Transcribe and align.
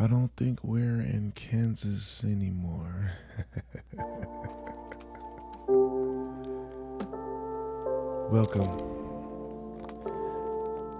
I 0.00 0.06
don't 0.06 0.30
think 0.36 0.62
we're 0.62 1.00
in 1.00 1.32
Kansas 1.34 2.22
anymore. 2.22 3.14
Welcome. 8.30 8.70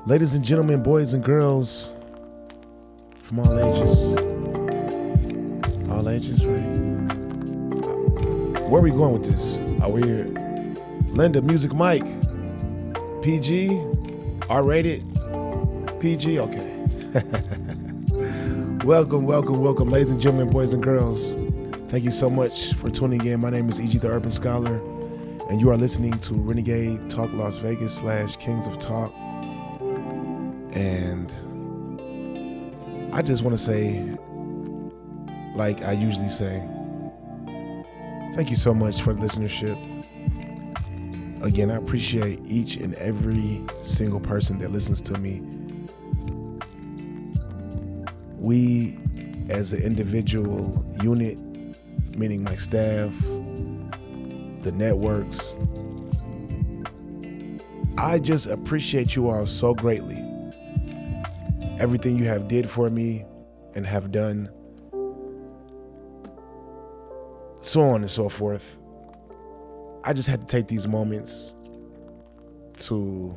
Ladies 0.04 0.34
and 0.34 0.44
gentlemen, 0.44 0.82
boys 0.82 1.12
and 1.12 1.22
girls 1.22 1.90
from 3.22 3.38
all 3.38 3.56
ages. 3.56 4.00
All 5.88 6.08
ages, 6.08 6.44
right? 6.44 6.74
Where 8.68 8.80
are 8.80 8.82
we 8.82 8.90
going 8.90 9.12
with 9.12 9.30
this? 9.30 9.60
Are 9.80 9.90
we 9.90 10.02
here? 10.02 10.24
Linda 11.10 11.40
Music 11.40 11.72
Mike? 11.72 12.02
PG? 13.22 13.80
R 14.50 14.64
rated? 14.64 15.04
PG? 16.00 16.40
Okay. 16.40 16.74
welcome, 18.84 19.24
welcome, 19.24 19.60
welcome, 19.60 19.88
ladies 19.88 20.10
and 20.10 20.20
gentlemen, 20.20 20.50
boys 20.50 20.72
and 20.72 20.82
girls. 20.82 21.32
Thank 21.90 22.04
you 22.04 22.10
so 22.10 22.30
much 22.30 22.74
for 22.74 22.90
tuning 22.90 23.24
in. 23.24 23.40
My 23.40 23.50
name 23.50 23.68
is 23.68 23.80
EG 23.80 24.00
the 24.00 24.08
Urban 24.08 24.30
Scholar, 24.30 24.76
and 25.48 25.60
you 25.60 25.70
are 25.70 25.76
listening 25.76 26.12
to 26.20 26.34
Renegade 26.34 27.10
Talk 27.10 27.32
Las 27.32 27.56
Vegas 27.56 27.96
slash 27.96 28.36
Kings 28.36 28.66
of 28.66 28.78
Talk. 28.78 29.12
And 30.72 31.32
I 33.12 33.22
just 33.22 33.42
want 33.42 33.58
to 33.58 33.62
say, 33.62 34.16
like 35.54 35.82
I 35.82 35.92
usually 35.92 36.28
say, 36.28 36.62
thank 38.34 38.50
you 38.50 38.56
so 38.56 38.72
much 38.74 39.02
for 39.02 39.12
the 39.12 39.20
listenership. 39.20 39.76
Again, 41.42 41.70
I 41.70 41.76
appreciate 41.76 42.40
each 42.44 42.76
and 42.76 42.94
every 42.94 43.62
single 43.80 44.20
person 44.20 44.58
that 44.58 44.70
listens 44.70 45.00
to 45.02 45.18
me. 45.20 45.42
We, 48.38 48.98
as 49.48 49.72
an 49.72 49.82
individual 49.82 50.84
unit, 51.02 51.38
meaning 52.16 52.42
my 52.42 52.56
staff, 52.56 53.12
the 54.62 54.72
networks, 54.72 55.54
I 57.96 58.18
just 58.18 58.46
appreciate 58.46 59.16
you 59.16 59.28
all 59.28 59.46
so 59.46 59.74
greatly. 59.74 60.24
Everything 61.80 62.18
you 62.18 62.24
have 62.24 62.48
did 62.48 62.70
for 62.70 62.90
me 62.90 63.24
and 63.74 63.86
have 63.86 64.12
done, 64.12 64.50
so 67.60 67.82
on 67.82 68.02
and 68.02 68.10
so 68.10 68.28
forth. 68.28 68.78
I 70.04 70.12
just 70.12 70.28
had 70.28 70.40
to 70.40 70.46
take 70.46 70.68
these 70.68 70.86
moments 70.86 71.54
to 72.78 73.36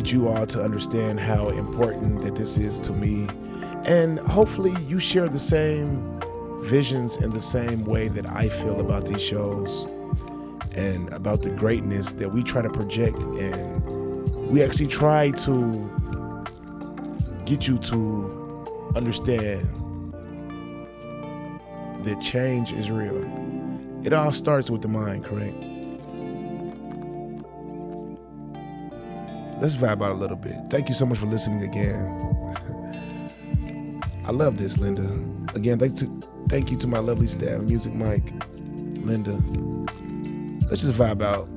get 0.00 0.12
you 0.12 0.28
all 0.28 0.46
to 0.46 0.62
understand 0.62 1.20
how 1.20 1.48
important 1.48 2.22
that 2.22 2.34
this 2.34 2.56
is 2.56 2.78
to 2.78 2.90
me. 2.90 3.26
And 3.84 4.18
hopefully, 4.20 4.74
you 4.86 4.98
share 4.98 5.28
the 5.28 5.38
same 5.38 6.18
visions 6.62 7.18
in 7.18 7.28
the 7.28 7.40
same 7.40 7.84
way 7.84 8.08
that 8.08 8.24
I 8.24 8.48
feel 8.48 8.80
about 8.80 9.04
these 9.04 9.20
shows 9.20 9.90
and 10.72 11.12
about 11.12 11.42
the 11.42 11.50
greatness 11.50 12.12
that 12.12 12.32
we 12.32 12.42
try 12.42 12.62
to 12.62 12.70
project. 12.70 13.18
And 13.18 14.48
we 14.48 14.62
actually 14.62 14.86
try 14.86 15.32
to 15.32 16.44
get 17.44 17.68
you 17.68 17.76
to 17.78 18.64
understand 18.96 19.68
that 22.04 22.18
change 22.22 22.72
is 22.72 22.90
real. 22.90 23.22
It 24.02 24.14
all 24.14 24.32
starts 24.32 24.70
with 24.70 24.80
the 24.80 24.88
mind, 24.88 25.26
correct? 25.26 25.69
Let's 29.60 29.76
vibe 29.76 30.02
out 30.02 30.12
a 30.12 30.14
little 30.14 30.36
bit. 30.36 30.56
Thank 30.70 30.88
you 30.88 30.94
so 30.94 31.04
much 31.04 31.18
for 31.18 31.26
listening 31.26 31.62
again. 31.62 32.16
I 34.26 34.30
love 34.32 34.56
this, 34.56 34.78
Linda. 34.78 35.02
Again, 35.54 35.78
thank 35.78 35.96
to 35.96 36.20
thank 36.48 36.70
you 36.70 36.78
to 36.78 36.86
my 36.86 36.98
lovely 36.98 37.26
staff, 37.26 37.60
Music 37.62 37.92
Mike, 37.92 38.32
Linda. 39.04 39.32
Let's 40.68 40.82
just 40.82 40.94
vibe 40.94 41.22
out. 41.22 41.48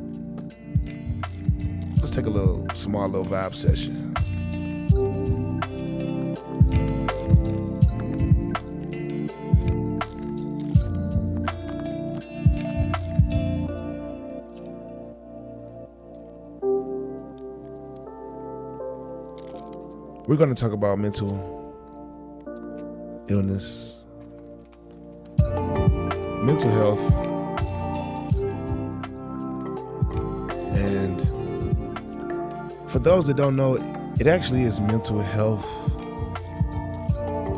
Let's 1.98 2.12
take 2.12 2.26
a 2.26 2.30
little 2.30 2.68
small 2.74 3.08
little 3.08 3.26
vibe 3.26 3.56
session. 3.56 4.13
We're 20.34 20.38
going 20.38 20.56
to 20.56 20.60
talk 20.60 20.72
about 20.72 20.98
mental 20.98 21.30
illness, 23.28 23.94
mental 25.38 26.72
health, 26.72 27.14
and 30.74 31.22
for 32.90 32.98
those 32.98 33.28
that 33.28 33.38
don't 33.38 33.56
know, 33.56 33.76
it 34.20 34.26
actually 34.26 34.64
is 34.64 34.80
Mental 34.80 35.22
Health 35.22 35.68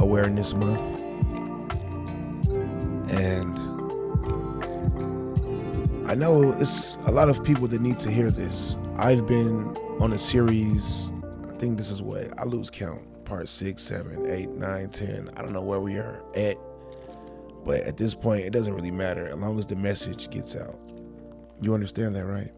Awareness 0.01 0.53
Month. 0.53 0.99
And 3.09 3.57
I 6.11 6.13
know 6.13 6.51
it's 6.59 6.97
a 7.05 7.11
lot 7.11 7.29
of 7.29 7.41
people 7.41 7.69
that 7.69 7.79
need 7.79 7.99
to 7.99 8.11
hear 8.11 8.29
this. 8.29 8.75
I've 8.97 9.25
been 9.25 9.73
on 10.01 10.11
a 10.11 10.19
series 10.19 11.13
I 11.55 11.57
think 11.57 11.77
this 11.77 11.89
is 11.89 12.01
what 12.01 12.37
I 12.37 12.43
lose 12.43 12.69
count. 12.69 13.23
Part 13.23 13.47
six, 13.47 13.81
seven, 13.81 14.29
eight, 14.29 14.49
nine, 14.49 14.89
ten. 14.89 15.31
I 15.37 15.41
don't 15.41 15.53
know 15.53 15.61
where 15.61 15.79
we 15.79 15.95
are 15.95 16.21
at, 16.35 16.57
but 17.63 17.79
at 17.83 17.95
this 17.95 18.13
point, 18.13 18.43
it 18.43 18.49
doesn't 18.49 18.73
really 18.73 18.91
matter 18.91 19.25
as 19.27 19.37
long 19.37 19.57
as 19.57 19.65
the 19.65 19.77
message 19.77 20.29
gets 20.29 20.57
out. 20.57 20.77
You 21.61 21.73
understand 21.73 22.13
that, 22.15 22.25
right? 22.25 22.51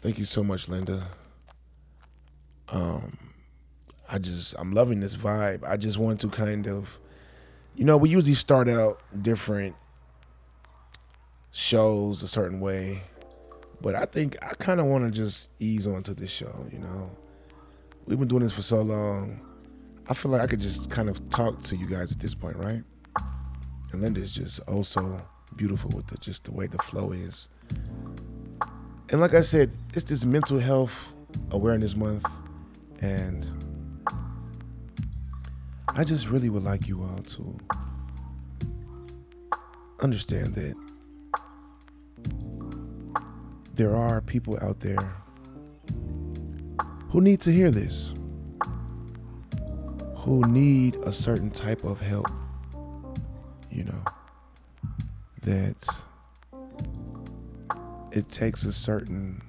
Thank 0.00 0.18
you 0.18 0.24
so 0.24 0.42
much, 0.42 0.68
Linda. 0.68 1.06
Um, 2.70 3.16
I 4.08 4.18
just 4.18 4.56
I'm 4.58 4.72
loving 4.72 4.98
this 4.98 5.14
vibe. 5.14 5.62
I 5.62 5.76
just 5.76 5.96
want 5.96 6.18
to 6.22 6.28
kind 6.28 6.66
of, 6.66 6.98
you 7.76 7.84
know, 7.84 7.96
we 7.96 8.10
usually 8.10 8.34
start 8.34 8.68
out 8.68 9.00
different 9.22 9.76
shows 11.52 12.24
a 12.24 12.28
certain 12.28 12.58
way 12.58 13.04
but 13.80 13.94
I 13.94 14.04
think 14.04 14.36
I 14.42 14.54
kind 14.54 14.80
of 14.80 14.86
want 14.86 15.04
to 15.04 15.10
just 15.10 15.50
ease 15.58 15.86
onto 15.86 16.14
this 16.14 16.30
show, 16.30 16.66
you 16.72 16.78
know. 16.78 17.10
We've 18.06 18.18
been 18.18 18.28
doing 18.28 18.42
this 18.42 18.52
for 18.52 18.62
so 18.62 18.80
long. 18.80 19.40
I 20.08 20.14
feel 20.14 20.32
like 20.32 20.40
I 20.40 20.46
could 20.46 20.60
just 20.60 20.90
kind 20.90 21.08
of 21.08 21.28
talk 21.30 21.60
to 21.64 21.76
you 21.76 21.86
guys 21.86 22.10
at 22.12 22.20
this 22.20 22.34
point, 22.34 22.56
right? 22.56 22.82
And 23.92 24.02
Linda 24.02 24.20
is 24.20 24.34
just 24.34 24.60
oh 24.66 24.76
also 24.76 25.22
beautiful 25.56 25.90
with 25.94 26.06
the, 26.06 26.16
just 26.18 26.44
the 26.44 26.52
way 26.52 26.66
the 26.66 26.78
flow 26.78 27.12
is. 27.12 27.48
And 29.10 29.20
like 29.20 29.34
I 29.34 29.42
said, 29.42 29.72
it's 29.94 30.04
this 30.04 30.24
mental 30.24 30.58
health 30.58 31.12
awareness 31.50 31.96
month, 31.96 32.26
and 33.00 33.46
I 35.88 36.04
just 36.04 36.28
really 36.28 36.48
would 36.48 36.62
like 36.62 36.86
you 36.88 37.02
all 37.02 37.22
to 37.22 37.58
understand 40.00 40.54
that 40.54 40.74
there 43.78 43.94
are 43.94 44.20
people 44.20 44.58
out 44.60 44.80
there 44.80 45.14
who 47.10 47.20
need 47.20 47.40
to 47.40 47.52
hear 47.52 47.70
this, 47.70 48.12
who 50.16 50.44
need 50.48 50.96
a 51.04 51.12
certain 51.12 51.48
type 51.48 51.84
of 51.84 52.00
help, 52.00 52.28
you 53.70 53.84
know, 53.84 54.04
that 55.42 55.88
it 58.10 58.28
takes 58.28 58.64
a 58.64 58.72
certain 58.72 59.40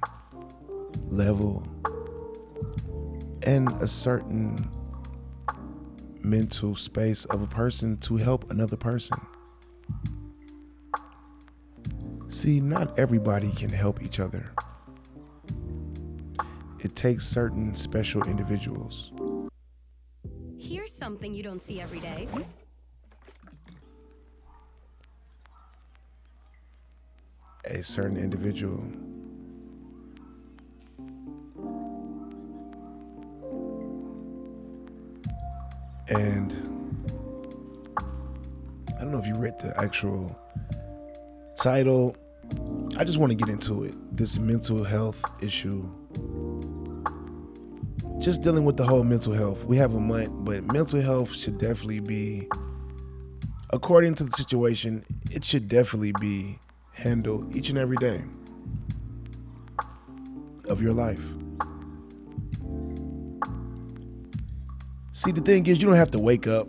level 1.08 1.66
and 3.42 3.68
a 3.82 3.88
certain 3.88 4.70
mental 6.22 6.76
space 6.76 7.26
of 7.26 7.42
a 7.42 7.48
person 7.48 7.98
to 7.98 8.18
help 8.18 8.52
another 8.52 8.78
person. 8.78 9.18
See, 12.40 12.62
not 12.62 12.98
everybody 12.98 13.52
can 13.52 13.70
help 13.70 14.02
each 14.02 14.22
other. 14.22 14.50
It 16.80 16.96
takes 16.96 17.28
certain 17.28 17.76
special 17.76 18.24
individuals. 18.24 19.12
Here's 20.58 20.94
something 20.94 21.34
you 21.34 21.44
don't 21.44 21.60
see 21.62 21.82
every 21.82 22.00
day. 22.00 22.30
A 27.66 27.84
certain 27.84 28.16
individual. 28.16 28.86
And 36.08 36.54
I 37.98 39.02
don't 39.02 39.12
know 39.12 39.20
if 39.20 39.28
you 39.28 39.36
read 39.36 39.60
the 39.60 39.78
actual 39.78 40.40
title. 41.58 42.16
I 43.00 43.06
just 43.06 43.18
want 43.18 43.32
to 43.32 43.36
get 43.36 43.48
into 43.48 43.86
it. 43.86 43.96
This 44.12 44.38
mental 44.38 44.84
health 44.84 45.24
issue 45.42 45.90
just 48.20 48.42
dealing 48.42 48.66
with 48.66 48.76
the 48.76 48.86
whole 48.86 49.04
mental 49.04 49.32
health. 49.32 49.64
We 49.64 49.78
have 49.78 49.94
a 49.94 50.00
month, 50.02 50.32
but 50.40 50.66
mental 50.66 51.00
health 51.00 51.34
should 51.34 51.58
definitely 51.58 52.02
be, 52.02 52.50
according 53.70 54.16
to 54.16 54.26
the 54.26 54.32
situation, 54.32 55.06
it 55.32 55.46
should 55.46 55.70
definitely 55.70 56.12
be 56.20 56.60
handled 56.92 57.56
each 57.56 57.70
and 57.70 57.78
every 57.78 57.96
day 57.96 58.22
of 60.68 60.82
your 60.82 60.94
life. 60.94 61.24
See, 65.14 65.32
the 65.32 65.40
thing 65.40 65.66
is, 65.68 65.82
you 65.82 65.88
don't 65.88 65.96
have 65.96 66.12
to 66.12 66.20
wake 66.20 66.48
up 66.48 66.68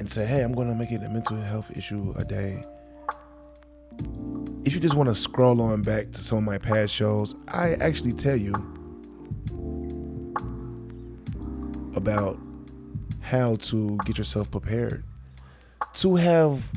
and 0.00 0.10
say, 0.10 0.26
hey, 0.26 0.42
I'm 0.42 0.52
going 0.52 0.66
to 0.66 0.74
make 0.74 0.90
it 0.90 1.04
a 1.04 1.08
mental 1.08 1.36
health 1.36 1.70
issue 1.76 2.12
a 2.16 2.24
day. 2.24 2.64
If 4.68 4.74
you 4.74 4.80
just 4.80 4.96
want 4.96 5.08
to 5.08 5.14
scroll 5.14 5.62
on 5.62 5.80
back 5.80 6.12
to 6.12 6.22
some 6.22 6.36
of 6.36 6.44
my 6.44 6.58
past 6.58 6.92
shows, 6.92 7.34
I 7.48 7.72
actually 7.76 8.12
tell 8.12 8.36
you 8.36 8.52
about 11.94 12.38
how 13.22 13.56
to 13.56 13.96
get 14.04 14.18
yourself 14.18 14.50
prepared 14.50 15.04
to 15.94 16.16
have 16.16 16.68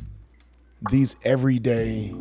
these 0.89 1.17
everyday 1.25 2.15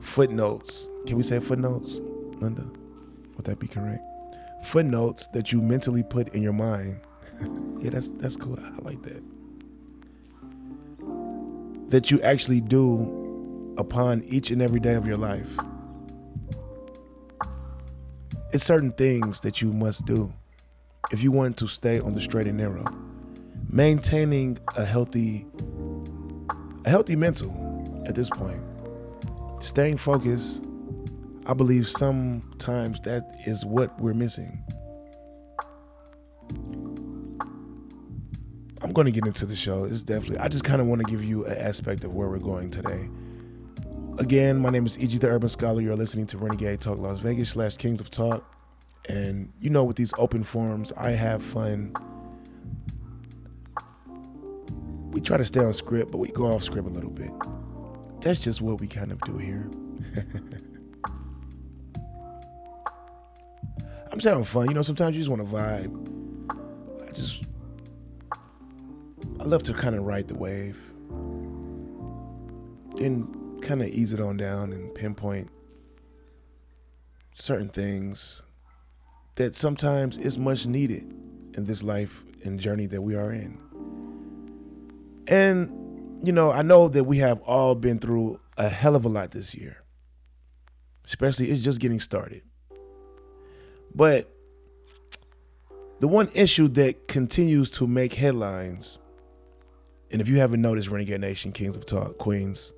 footnotes. 0.00 0.90
Can 1.06 1.16
we 1.16 1.22
say 1.22 1.40
footnotes, 1.40 2.00
Linda? 2.38 2.70
Would 3.38 3.46
that 3.46 3.58
be 3.58 3.66
correct? 3.66 4.02
Footnotes 4.64 5.26
that 5.28 5.52
you 5.52 5.62
mentally 5.62 6.02
put 6.02 6.34
in 6.34 6.42
your 6.42 6.52
mind. 6.52 7.00
yeah, 7.80 7.90
that's 7.90 8.10
that's 8.10 8.36
cool. 8.36 8.58
I 8.62 8.70
like 8.82 9.02
that. 9.02 9.22
That 11.90 12.10
you 12.10 12.20
actually 12.22 12.60
do 12.60 13.74
upon 13.78 14.22
each 14.24 14.50
and 14.50 14.62
every 14.62 14.80
day 14.80 14.94
of 14.94 15.06
your 15.06 15.16
life. 15.16 15.50
It's 18.52 18.64
certain 18.64 18.92
things 18.92 19.40
that 19.40 19.62
you 19.62 19.72
must 19.72 20.06
do 20.06 20.32
if 21.12 21.22
you 21.22 21.32
want 21.32 21.56
to 21.58 21.68
stay 21.68 21.98
on 22.00 22.12
the 22.12 22.20
straight 22.20 22.46
and 22.46 22.58
narrow. 22.58 22.84
Maintaining 23.68 24.58
a 24.76 24.84
healthy 24.84 25.46
a 26.84 26.90
healthy 26.90 27.16
mental 27.16 28.02
at 28.06 28.14
this 28.14 28.30
point. 28.30 28.60
Staying 29.60 29.98
focused, 29.98 30.62
I 31.46 31.54
believe 31.54 31.88
sometimes 31.88 33.00
that 33.02 33.34
is 33.46 33.64
what 33.64 33.98
we're 34.00 34.14
missing. 34.14 34.64
I'm 38.90 38.94
going 38.94 39.06
to 39.06 39.12
get 39.12 39.24
into 39.24 39.46
the 39.46 39.54
show. 39.54 39.84
It's 39.84 40.02
definitely, 40.02 40.38
I 40.38 40.48
just 40.48 40.64
kind 40.64 40.80
of 40.80 40.88
want 40.88 41.00
to 41.00 41.06
give 41.08 41.22
you 41.22 41.46
an 41.46 41.56
aspect 41.56 42.02
of 42.02 42.12
where 42.12 42.28
we're 42.28 42.38
going 42.38 42.72
today. 42.72 43.08
Again, 44.18 44.58
my 44.58 44.68
name 44.68 44.84
is 44.84 44.98
E.G. 44.98 45.18
the 45.18 45.28
Urban 45.28 45.48
Scholar. 45.48 45.80
You're 45.80 45.94
listening 45.94 46.26
to 46.26 46.38
Renegade 46.38 46.80
Talk 46.80 46.98
Las 46.98 47.20
Vegas 47.20 47.50
slash 47.50 47.76
Kings 47.76 48.00
of 48.00 48.10
Talk. 48.10 48.52
And 49.08 49.52
you 49.60 49.70
know, 49.70 49.84
with 49.84 49.94
these 49.94 50.12
open 50.18 50.42
forums, 50.42 50.92
I 50.96 51.12
have 51.12 51.40
fun. 51.40 51.94
We 55.12 55.20
try 55.20 55.36
to 55.36 55.44
stay 55.44 55.60
on 55.60 55.72
script, 55.72 56.10
but 56.10 56.18
we 56.18 56.26
go 56.32 56.46
off 56.46 56.64
script 56.64 56.88
a 56.88 56.90
little 56.90 57.10
bit. 57.10 57.30
That's 58.22 58.40
just 58.40 58.60
what 58.60 58.80
we 58.80 58.88
kind 58.88 59.12
of 59.12 59.20
do 59.20 59.38
here. 59.38 59.70
I'm 64.10 64.18
just 64.18 64.26
having 64.26 64.42
fun. 64.42 64.66
You 64.66 64.74
know, 64.74 64.82
sometimes 64.82 65.14
you 65.14 65.20
just 65.20 65.30
want 65.30 65.48
to 65.48 65.56
vibe. 65.56 66.09
Love 69.50 69.62
to 69.64 69.74
kind 69.74 69.96
of 69.96 70.04
ride 70.04 70.28
the 70.28 70.34
wave. 70.36 70.78
Then 72.94 73.58
kind 73.60 73.82
of 73.82 73.88
ease 73.88 74.12
it 74.12 74.20
on 74.20 74.36
down 74.36 74.72
and 74.72 74.94
pinpoint 74.94 75.50
certain 77.32 77.68
things 77.68 78.44
that 79.34 79.56
sometimes 79.56 80.18
is 80.18 80.38
much 80.38 80.66
needed 80.66 81.02
in 81.56 81.64
this 81.64 81.82
life 81.82 82.22
and 82.44 82.60
journey 82.60 82.86
that 82.86 83.02
we 83.02 83.16
are 83.16 83.32
in. 83.32 83.58
And, 85.26 86.20
you 86.24 86.32
know, 86.32 86.52
I 86.52 86.62
know 86.62 86.88
that 86.88 87.04
we 87.04 87.18
have 87.18 87.40
all 87.40 87.74
been 87.74 87.98
through 87.98 88.38
a 88.56 88.68
hell 88.68 88.94
of 88.94 89.04
a 89.04 89.08
lot 89.08 89.32
this 89.32 89.52
year, 89.52 89.82
especially 91.04 91.50
it's 91.50 91.62
just 91.62 91.80
getting 91.80 91.98
started. 91.98 92.42
But 93.92 94.32
the 95.98 96.06
one 96.06 96.30
issue 96.34 96.68
that 96.68 97.08
continues 97.08 97.72
to 97.72 97.88
make 97.88 98.14
headlines, 98.14 98.98
and 100.10 100.20
if 100.20 100.28
you 100.28 100.38
haven't 100.38 100.60
noticed, 100.60 100.88
Renegade 100.88 101.20
Nation, 101.20 101.52
Kings 101.52 101.76
of 101.76 101.86
Talk, 101.86 102.18
Queens, 102.18 102.72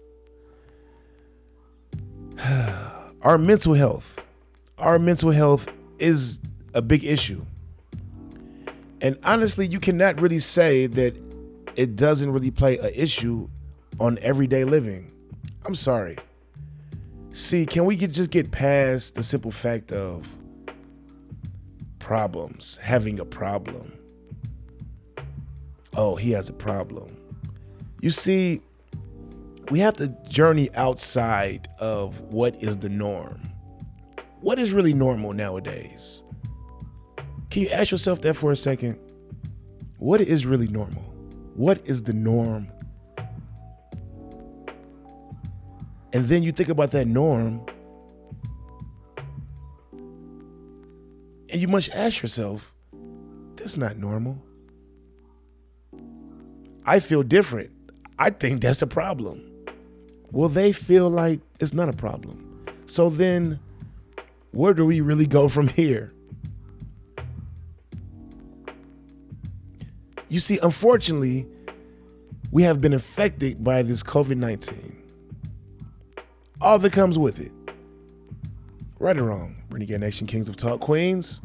our 3.22 3.38
mental 3.38 3.74
health. 3.74 4.18
Our 4.78 4.98
mental 4.98 5.30
health 5.30 5.68
is 5.98 6.40
a 6.74 6.82
big 6.82 7.04
issue. 7.04 7.44
And 9.00 9.18
honestly, 9.24 9.66
you 9.66 9.80
cannot 9.80 10.20
really 10.20 10.38
say 10.38 10.86
that 10.86 11.16
it 11.76 11.96
doesn't 11.96 12.30
really 12.32 12.50
play 12.50 12.78
an 12.78 12.92
issue 12.94 13.48
on 13.98 14.18
everyday 14.20 14.64
living. 14.64 15.10
I'm 15.64 15.74
sorry. 15.74 16.16
See, 17.32 17.64
can 17.66 17.84
we 17.84 17.96
get, 17.96 18.12
just 18.12 18.30
get 18.30 18.50
past 18.50 19.14
the 19.14 19.22
simple 19.22 19.50
fact 19.50 19.92
of 19.92 20.28
problems, 21.98 22.78
having 22.82 23.18
a 23.20 23.24
problem? 23.24 23.92
Oh, 25.94 26.16
he 26.16 26.32
has 26.32 26.48
a 26.48 26.52
problem. 26.52 27.16
You 28.02 28.10
see, 28.10 28.60
we 29.70 29.78
have 29.78 29.94
to 29.98 30.08
journey 30.28 30.74
outside 30.74 31.68
of 31.78 32.20
what 32.20 32.56
is 32.56 32.78
the 32.78 32.88
norm. 32.88 33.40
What 34.40 34.58
is 34.58 34.74
really 34.74 34.92
normal 34.92 35.32
nowadays? 35.32 36.24
Can 37.50 37.62
you 37.62 37.68
ask 37.68 37.92
yourself 37.92 38.20
that 38.22 38.34
for 38.34 38.50
a 38.50 38.56
second? 38.56 38.98
What 39.98 40.20
is 40.20 40.46
really 40.46 40.66
normal? 40.66 41.04
What 41.54 41.80
is 41.84 42.02
the 42.02 42.12
norm? 42.12 42.66
And 46.12 46.26
then 46.26 46.42
you 46.42 46.50
think 46.50 46.70
about 46.70 46.90
that 46.90 47.06
norm, 47.06 47.64
and 51.48 51.60
you 51.60 51.68
must 51.68 51.88
ask 51.92 52.20
yourself, 52.20 52.74
that's 53.54 53.76
not 53.76 53.96
normal. 53.96 54.42
I 56.84 56.98
feel 56.98 57.22
different. 57.22 57.70
I 58.18 58.30
think 58.30 58.60
that's 58.62 58.82
a 58.82 58.86
problem. 58.86 59.48
Well, 60.30 60.48
they 60.48 60.72
feel 60.72 61.10
like 61.10 61.40
it's 61.60 61.72
not 61.72 61.88
a 61.88 61.92
problem. 61.92 62.66
So 62.86 63.10
then, 63.10 63.58
where 64.52 64.74
do 64.74 64.84
we 64.86 65.00
really 65.00 65.26
go 65.26 65.48
from 65.48 65.68
here? 65.68 66.12
You 70.28 70.40
see, 70.40 70.58
unfortunately, 70.62 71.46
we 72.50 72.62
have 72.62 72.80
been 72.80 72.94
affected 72.94 73.62
by 73.62 73.82
this 73.82 74.02
COVID 74.02 74.36
19. 74.36 75.02
All 76.60 76.78
that 76.78 76.92
comes 76.92 77.18
with 77.18 77.40
it. 77.40 77.52
Right 78.98 79.18
or 79.18 79.24
wrong, 79.24 79.56
Renegade 79.70 80.00
Nation 80.00 80.26
Kings 80.26 80.48
of 80.48 80.56
Talk 80.56 80.80
Queens. 80.80 81.40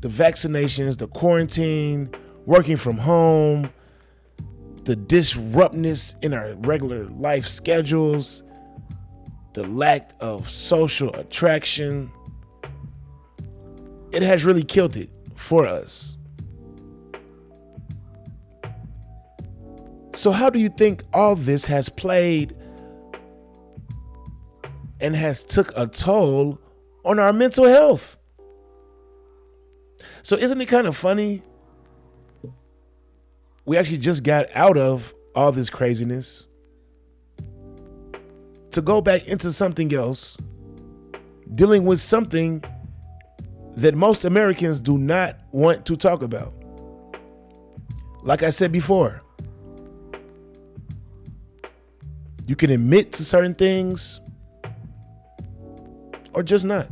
The 0.00 0.08
vaccinations, 0.08 0.98
the 0.98 1.06
quarantine, 1.08 2.10
working 2.48 2.78
from 2.78 2.96
home, 2.96 3.70
the 4.84 4.96
disruptness 4.96 6.16
in 6.22 6.32
our 6.32 6.54
regular 6.60 7.04
life 7.04 7.46
schedules, 7.46 8.42
the 9.52 9.64
lack 9.64 10.12
of 10.18 10.48
social 10.48 11.14
attraction. 11.14 12.10
It 14.12 14.22
has 14.22 14.46
really 14.46 14.64
killed 14.64 14.96
it 14.96 15.10
for 15.36 15.66
us. 15.66 16.16
So, 20.14 20.32
how 20.32 20.48
do 20.48 20.58
you 20.58 20.70
think 20.70 21.02
all 21.12 21.36
this 21.36 21.66
has 21.66 21.90
played 21.90 22.56
and 25.00 25.14
has 25.14 25.44
took 25.44 25.70
a 25.76 25.86
toll 25.86 26.58
on 27.04 27.18
our 27.18 27.34
mental 27.34 27.66
health? 27.66 28.16
So, 30.22 30.36
isn't 30.36 30.58
it 30.58 30.66
kind 30.66 30.86
of 30.86 30.96
funny 30.96 31.42
we 33.68 33.76
actually 33.76 33.98
just 33.98 34.22
got 34.22 34.46
out 34.54 34.78
of 34.78 35.14
all 35.34 35.52
this 35.52 35.68
craziness 35.68 36.46
to 38.70 38.80
go 38.80 39.02
back 39.02 39.28
into 39.28 39.52
something 39.52 39.92
else, 39.92 40.38
dealing 41.54 41.84
with 41.84 42.00
something 42.00 42.64
that 43.76 43.94
most 43.94 44.24
Americans 44.24 44.80
do 44.80 44.96
not 44.96 45.36
want 45.52 45.84
to 45.84 45.96
talk 45.96 46.22
about. 46.22 46.54
Like 48.22 48.42
I 48.42 48.48
said 48.48 48.72
before, 48.72 49.22
you 52.46 52.56
can 52.56 52.70
admit 52.70 53.12
to 53.12 53.22
certain 53.22 53.54
things 53.54 54.22
or 56.32 56.42
just 56.42 56.64
not. 56.64 56.90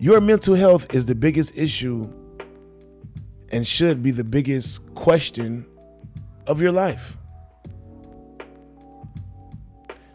Your 0.00 0.20
mental 0.20 0.56
health 0.56 0.92
is 0.92 1.06
the 1.06 1.14
biggest 1.14 1.56
issue 1.56 2.12
and 3.54 3.66
should 3.66 4.02
be 4.02 4.10
the 4.10 4.24
biggest 4.24 4.84
question 4.94 5.64
of 6.46 6.60
your 6.60 6.72
life. 6.72 7.16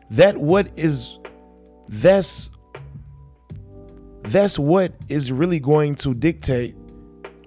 that 0.10 0.38
what 0.38 0.72
is 0.77 1.19
that's 1.88 2.50
that's 4.24 4.60
what 4.60 4.93
is 5.08 5.31
really 5.31 5.60
going 5.60 5.96
to 5.96 6.13
dictate 6.13 6.75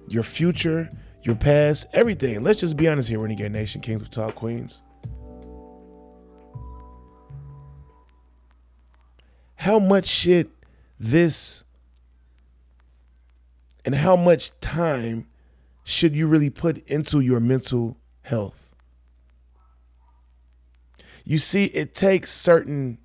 your 0.07 0.23
future, 0.23 0.89
your 1.23 1.35
past, 1.35 1.85
everything. 1.93 2.43
Let's 2.43 2.59
just 2.59 2.75
be 2.75 2.87
honest 2.87 3.09
here, 3.09 3.19
Renegade 3.19 3.51
Nation, 3.51 3.79
Kings 3.81 4.01
of 4.01 4.09
Talk 4.09 4.35
Queens. 4.35 4.81
How 9.55 9.79
much 9.79 10.07
shit 10.07 10.49
this 10.99 11.63
and 13.85 13.95
how 13.95 14.15
much 14.17 14.59
time 14.59 15.27
should 15.83 16.15
you 16.15 16.27
really 16.27 16.49
put 16.49 16.85
into 16.87 17.19
your 17.19 17.39
mental 17.39 17.97
health? 18.21 18.69
You 21.25 21.37
see, 21.37 21.65
it 21.65 21.93
takes 21.93 22.31
certain 22.31 22.97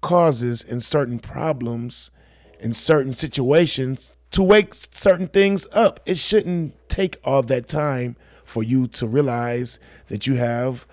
causes 0.00 0.64
and 0.64 0.82
certain 0.82 1.18
problems 1.18 2.10
and 2.58 2.74
certain 2.74 3.12
situations 3.12 4.16
to 4.30 4.42
wake 4.42 4.74
certain 4.74 5.28
things 5.28 5.66
up. 5.72 6.00
It 6.06 6.16
shouldn't 6.16 6.74
take 6.88 7.18
all 7.24 7.42
that 7.42 7.68
time 7.68 8.16
for 8.44 8.62
you 8.62 8.86
to 8.86 9.06
realize 9.06 9.78
that 10.08 10.26
you 10.26 10.34
have 10.34 10.86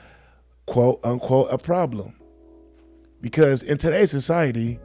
quote 0.65 0.99
unquote 1.03 1.51
a 1.51 1.57
problem. 1.57 2.15
Because 3.21 3.63
in 3.63 3.77
today's 3.77 4.11
society, 4.11 4.79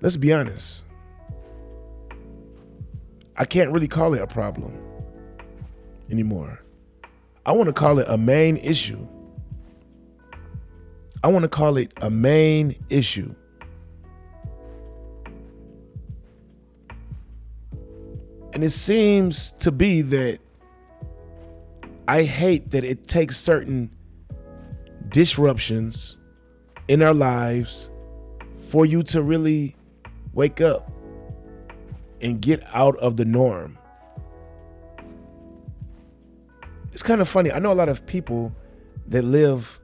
let's 0.00 0.16
be 0.16 0.32
honest, 0.32 0.82
I 3.40 3.46
can't 3.46 3.70
really 3.70 3.88
call 3.88 4.12
it 4.12 4.20
a 4.20 4.26
problem 4.26 4.78
anymore. 6.10 6.62
I 7.46 7.52
want 7.52 7.68
to 7.68 7.72
call 7.72 7.98
it 7.98 8.04
a 8.06 8.18
main 8.18 8.58
issue. 8.58 9.08
I 11.24 11.28
want 11.28 11.44
to 11.44 11.48
call 11.48 11.78
it 11.78 11.90
a 12.02 12.10
main 12.10 12.76
issue. 12.90 13.34
And 18.52 18.62
it 18.62 18.72
seems 18.72 19.54
to 19.54 19.72
be 19.72 20.02
that 20.02 20.40
I 22.06 22.24
hate 22.24 22.72
that 22.72 22.84
it 22.84 23.08
takes 23.08 23.38
certain 23.38 23.90
disruptions 25.08 26.18
in 26.88 27.00
our 27.00 27.14
lives 27.14 27.88
for 28.58 28.84
you 28.84 29.02
to 29.04 29.22
really 29.22 29.76
wake 30.34 30.60
up 30.60 30.92
and 32.22 32.40
get 32.40 32.62
out 32.72 32.96
of 32.98 33.16
the 33.16 33.24
norm. 33.24 33.78
It's 36.92 37.02
kind 37.02 37.20
of 37.20 37.28
funny. 37.28 37.52
I 37.52 37.58
know 37.58 37.72
a 37.72 37.74
lot 37.74 37.88
of 37.88 38.06
people 38.06 38.54
that 39.08 39.22
live 39.22 39.80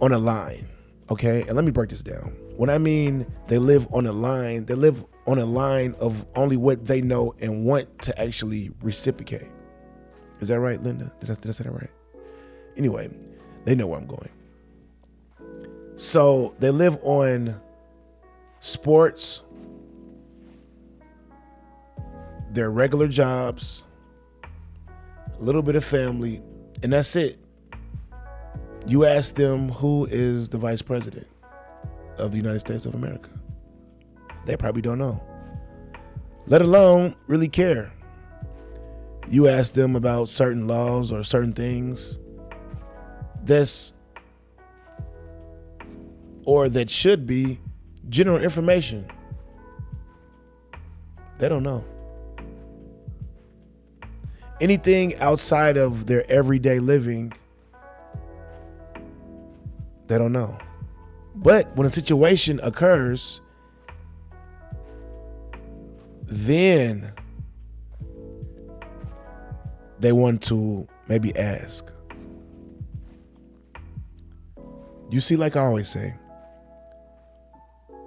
on 0.00 0.12
a 0.12 0.18
line, 0.18 0.68
okay? 1.10 1.42
And 1.42 1.54
let 1.54 1.64
me 1.64 1.70
break 1.70 1.90
this 1.90 2.02
down. 2.02 2.36
When 2.56 2.70
I 2.70 2.78
mean 2.78 3.26
they 3.48 3.58
live 3.58 3.86
on 3.92 4.06
a 4.06 4.12
line, 4.12 4.66
they 4.66 4.74
live 4.74 5.04
on 5.26 5.38
a 5.38 5.46
line 5.46 5.94
of 6.00 6.26
only 6.34 6.56
what 6.56 6.86
they 6.86 7.00
know 7.00 7.34
and 7.40 7.64
want 7.64 8.02
to 8.02 8.20
actually 8.20 8.72
reciprocate. 8.82 9.48
Is 10.40 10.48
that 10.48 10.58
right, 10.58 10.82
Linda? 10.82 11.12
Did 11.20 11.30
I, 11.30 11.34
did 11.34 11.48
I 11.48 11.52
say 11.52 11.64
that 11.64 11.72
right? 11.72 11.90
Anyway, 12.76 13.10
they 13.64 13.74
know 13.74 13.86
where 13.86 14.00
I'm 14.00 14.06
going. 14.06 14.30
So 15.94 16.54
they 16.58 16.70
live 16.70 16.98
on 17.02 17.60
sports, 18.60 19.42
their 22.52 22.70
regular 22.70 23.08
jobs, 23.08 23.82
a 25.38 25.42
little 25.42 25.62
bit 25.62 25.74
of 25.74 25.84
family, 25.84 26.42
and 26.82 26.92
that's 26.92 27.16
it. 27.16 27.38
You 28.86 29.06
ask 29.06 29.34
them 29.34 29.70
who 29.70 30.06
is 30.10 30.50
the 30.50 30.58
vice 30.58 30.82
president 30.82 31.26
of 32.18 32.32
the 32.32 32.36
United 32.36 32.60
States 32.60 32.84
of 32.84 32.94
America. 32.94 33.30
They 34.44 34.56
probably 34.56 34.82
don't 34.82 34.98
know, 34.98 35.22
let 36.46 36.60
alone 36.60 37.14
really 37.26 37.48
care. 37.48 37.92
You 39.30 39.48
ask 39.48 39.72
them 39.72 39.96
about 39.96 40.28
certain 40.28 40.66
laws 40.66 41.10
or 41.10 41.22
certain 41.22 41.52
things 41.52 42.18
that's 43.44 43.94
or 46.44 46.68
that 46.68 46.90
should 46.90 47.26
be 47.26 47.60
general 48.08 48.38
information. 48.38 49.10
They 51.38 51.48
don't 51.48 51.62
know. 51.62 51.84
Anything 54.62 55.18
outside 55.18 55.76
of 55.76 56.06
their 56.06 56.24
everyday 56.30 56.78
living, 56.78 57.32
they 60.06 60.16
don't 60.16 60.30
know. 60.30 60.56
But 61.34 61.74
when 61.76 61.84
a 61.84 61.90
situation 61.90 62.60
occurs, 62.62 63.40
then 66.26 67.12
they 69.98 70.12
want 70.12 70.44
to 70.44 70.86
maybe 71.08 71.36
ask. 71.36 71.90
You 75.10 75.18
see, 75.18 75.34
like 75.34 75.56
I 75.56 75.64
always 75.64 75.88
say, 75.88 76.14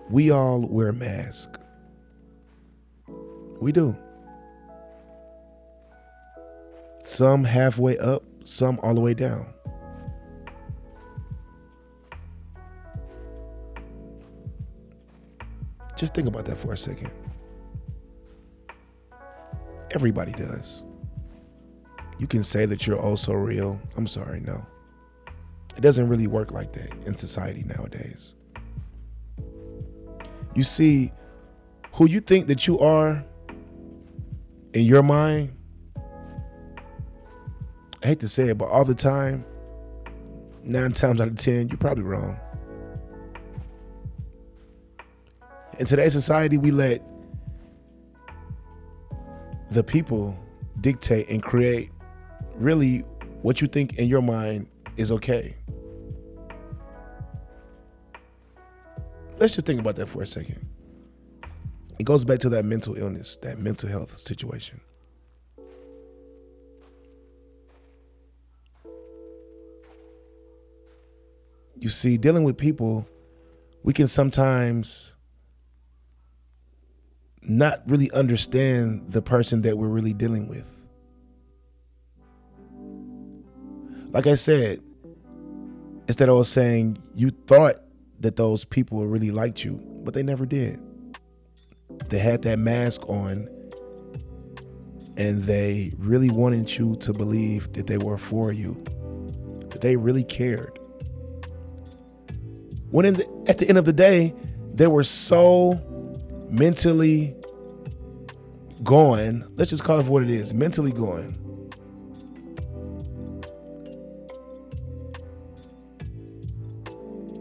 we 0.09 0.31
all 0.31 0.61
wear 0.61 0.93
masks. 0.93 1.59
We 3.59 3.73
do. 3.73 3.97
Some 7.15 7.45
halfway 7.45 7.97
up, 7.97 8.23
some 8.43 8.77
all 8.83 8.93
the 8.93 8.99
way 8.99 9.13
down. 9.13 9.47
Just 15.95 16.13
think 16.13 16.27
about 16.27 16.43
that 16.43 16.57
for 16.57 16.73
a 16.73 16.77
second. 16.77 17.09
Everybody 19.91 20.33
does. 20.33 20.83
You 22.19 22.27
can 22.27 22.43
say 22.43 22.65
that 22.65 22.85
you're 22.85 22.99
also 22.99 23.31
real. 23.31 23.79
I'm 23.95 24.07
sorry, 24.07 24.41
no. 24.41 24.65
It 25.77 25.79
doesn't 25.79 26.09
really 26.09 26.27
work 26.27 26.51
like 26.51 26.73
that 26.73 26.91
in 27.05 27.15
society 27.15 27.63
nowadays. 27.63 28.33
You 30.53 30.63
see, 30.63 31.13
who 31.93 32.09
you 32.09 32.19
think 32.19 32.47
that 32.47 32.67
you 32.67 32.77
are 32.79 33.23
in 34.73 34.83
your 34.83 35.01
mind, 35.01 35.55
I 38.05 38.09
hate 38.09 38.19
to 38.19 38.27
say 38.27 38.49
it, 38.49 38.57
but 38.59 38.65
all 38.65 38.85
the 38.85 38.93
time, 38.93 39.43
nine 40.63 40.91
times 40.91 41.19
out 41.19 41.27
of 41.27 41.37
10, 41.37 41.69
you're 41.69 41.77
probably 41.79 42.03
wrong. 42.03 42.39
In 45.79 45.87
today's 45.87 46.13
society, 46.13 46.59
we 46.59 46.69
let 46.69 47.01
the 49.71 49.83
people 49.83 50.37
dictate 50.81 51.29
and 51.29 51.41
create 51.41 51.89
really 52.53 52.99
what 53.41 53.59
you 53.59 53.67
think 53.67 53.95
in 53.95 54.07
your 54.07 54.21
mind 54.21 54.67
is 54.97 55.11
okay. 55.11 55.55
Let's 59.39 59.55
just 59.55 59.65
think 59.65 59.79
about 59.79 59.95
that 59.95 60.09
for 60.09 60.21
a 60.21 60.27
second. 60.27 60.63
It 61.97 62.03
goes 62.03 62.23
back 62.23 62.37
to 62.41 62.49
that 62.49 62.65
mental 62.65 62.95
illness, 62.95 63.39
that 63.41 63.57
mental 63.57 63.89
health 63.89 64.15
situation. 64.15 64.79
You 71.85 71.91
see, 71.91 72.17
dealing 72.17 72.43
with 72.43 72.57
people, 72.57 73.07
we 73.83 73.93
can 73.93 74.07
sometimes 74.07 75.13
not 77.43 77.83
really 77.85 78.09
understand 78.09 79.03
the 79.11 79.21
person 79.21 79.61
that 79.61 79.77
we're 79.77 79.89
really 79.89 80.11
dealing 80.11 80.47
with. 80.47 80.65
Like 84.09 84.25
I 84.25 84.33
said, 84.33 84.81
instead 86.07 86.27
of 86.27 86.47
saying 86.47 86.97
you 87.13 87.29
thought 87.29 87.75
that 88.19 88.35
those 88.35 88.65
people 88.65 89.05
really 89.05 89.29
liked 89.29 89.63
you, 89.63 89.79
but 90.03 90.15
they 90.15 90.23
never 90.23 90.47
did. 90.47 90.79
They 92.09 92.17
had 92.17 92.41
that 92.41 92.57
mask 92.57 93.07
on 93.07 93.47
and 95.17 95.43
they 95.43 95.93
really 95.99 96.31
wanted 96.31 96.79
you 96.79 96.95
to 96.95 97.13
believe 97.13 97.73
that 97.73 97.85
they 97.85 97.99
were 97.99 98.17
for 98.17 98.51
you, 98.51 98.83
that 99.69 99.81
they 99.81 99.95
really 99.95 100.23
cared. 100.23 100.79
When 102.95 103.13
the, 103.13 103.27
at 103.47 103.57
the 103.57 103.67
end 103.67 103.77
of 103.77 103.83
the 103.83 103.91
day, 103.91 104.33
they 104.73 104.87
were 104.87 105.03
so 105.03 105.73
mentally 106.49 107.35
gone. 108.83 109.51
Let's 109.55 109.69
just 109.69 109.83
call 109.83 109.99
it 109.99 110.03
for 110.03 110.11
what 110.11 110.23
it 110.23 110.29
is 110.29 110.53
mentally 110.53 110.93
gone. 110.93 111.35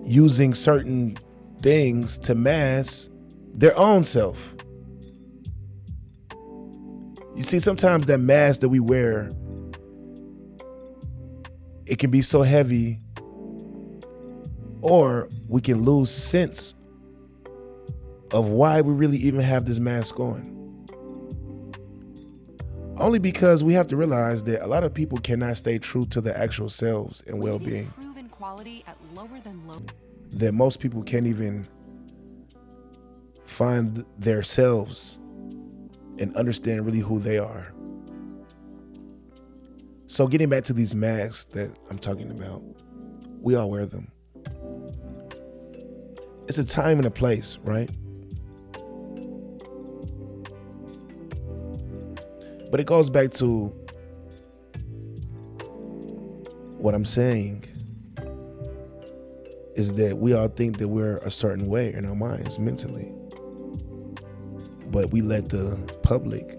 Using 0.05 0.55
certain 0.55 1.17
things 1.63 2.19
to 2.19 2.35
mask 2.35 3.13
their 3.55 3.79
own 3.79 4.03
self. 4.03 4.57
You 7.37 7.45
see, 7.45 7.61
sometimes 7.61 8.07
that 8.07 8.19
mask 8.19 8.61
that 8.63 8.71
we 8.71 8.81
wear, 8.81 9.31
it 11.87 12.01
can 12.01 12.11
be 12.11 12.23
so 12.23 12.43
heavy 12.43 12.99
or 14.85 15.31
we 15.49 15.63
can 15.63 15.83
lose 15.83 16.11
sense 16.11 16.75
of 18.33 18.51
why 18.51 18.83
we 18.83 18.93
really 18.93 19.17
even 19.17 19.41
have 19.41 19.65
this 19.65 19.79
mask 19.79 20.21
on. 20.21 20.51
Only 22.99 23.19
because 23.19 23.65
we 23.65 23.73
have 23.73 23.87
to 23.89 23.97
realize 23.97 24.45
that 24.45 24.63
a 24.63 24.67
lot 24.67 24.85
of 24.85 24.93
people 24.93 25.17
cannot 25.17 25.57
stay 25.57 25.79
true 25.79 26.05
to 26.07 26.21
their 26.21 26.37
actual 26.37 26.69
selves 26.69 27.23
and 27.27 27.43
well 27.43 27.59
being. 27.59 27.93
That 30.33 30.53
most 30.53 30.81
people 30.81 31.03
can't 31.03 31.27
even 31.27 31.67
find 33.47 34.05
their 34.19 34.43
selves 34.43 35.19
and 36.19 36.37
understand 36.37 36.85
really 36.85 37.01
who 37.01 37.19
they 37.21 37.39
are. 37.39 37.73
So, 40.09 40.27
getting 40.27 40.51
back 40.51 40.65
to 40.65 40.75
these 40.75 40.95
masks 40.95 41.47
that 41.47 41.71
I'm 41.89 41.99
talking 41.99 42.31
about, 42.31 42.63
we 43.41 43.55
all 43.55 43.71
wear 43.71 43.87
them. 43.87 44.11
It's 46.47 46.59
a 46.59 46.65
time 46.65 46.99
and 46.99 47.07
a 47.07 47.11
place, 47.11 47.59
right? 47.65 47.91
But 52.71 52.81
it 52.81 52.87
goes 52.87 53.09
back 53.09 53.31
to 53.35 53.67
what 56.77 56.95
I'm 56.95 57.05
saying 57.05 57.65
is 59.75 59.95
that 59.95 60.19
we 60.19 60.35
all 60.35 60.49
think 60.49 60.79
that 60.79 60.89
we're 60.89 61.17
a 61.19 61.31
certain 61.31 61.69
way 61.69 61.95
in 61.95 62.05
our 62.05 62.15
minds 62.15 62.59
mentally. 62.59 63.13
But 64.91 65.11
we 65.11 65.23
let 65.23 65.49
the 65.49 65.77
public 66.03 66.59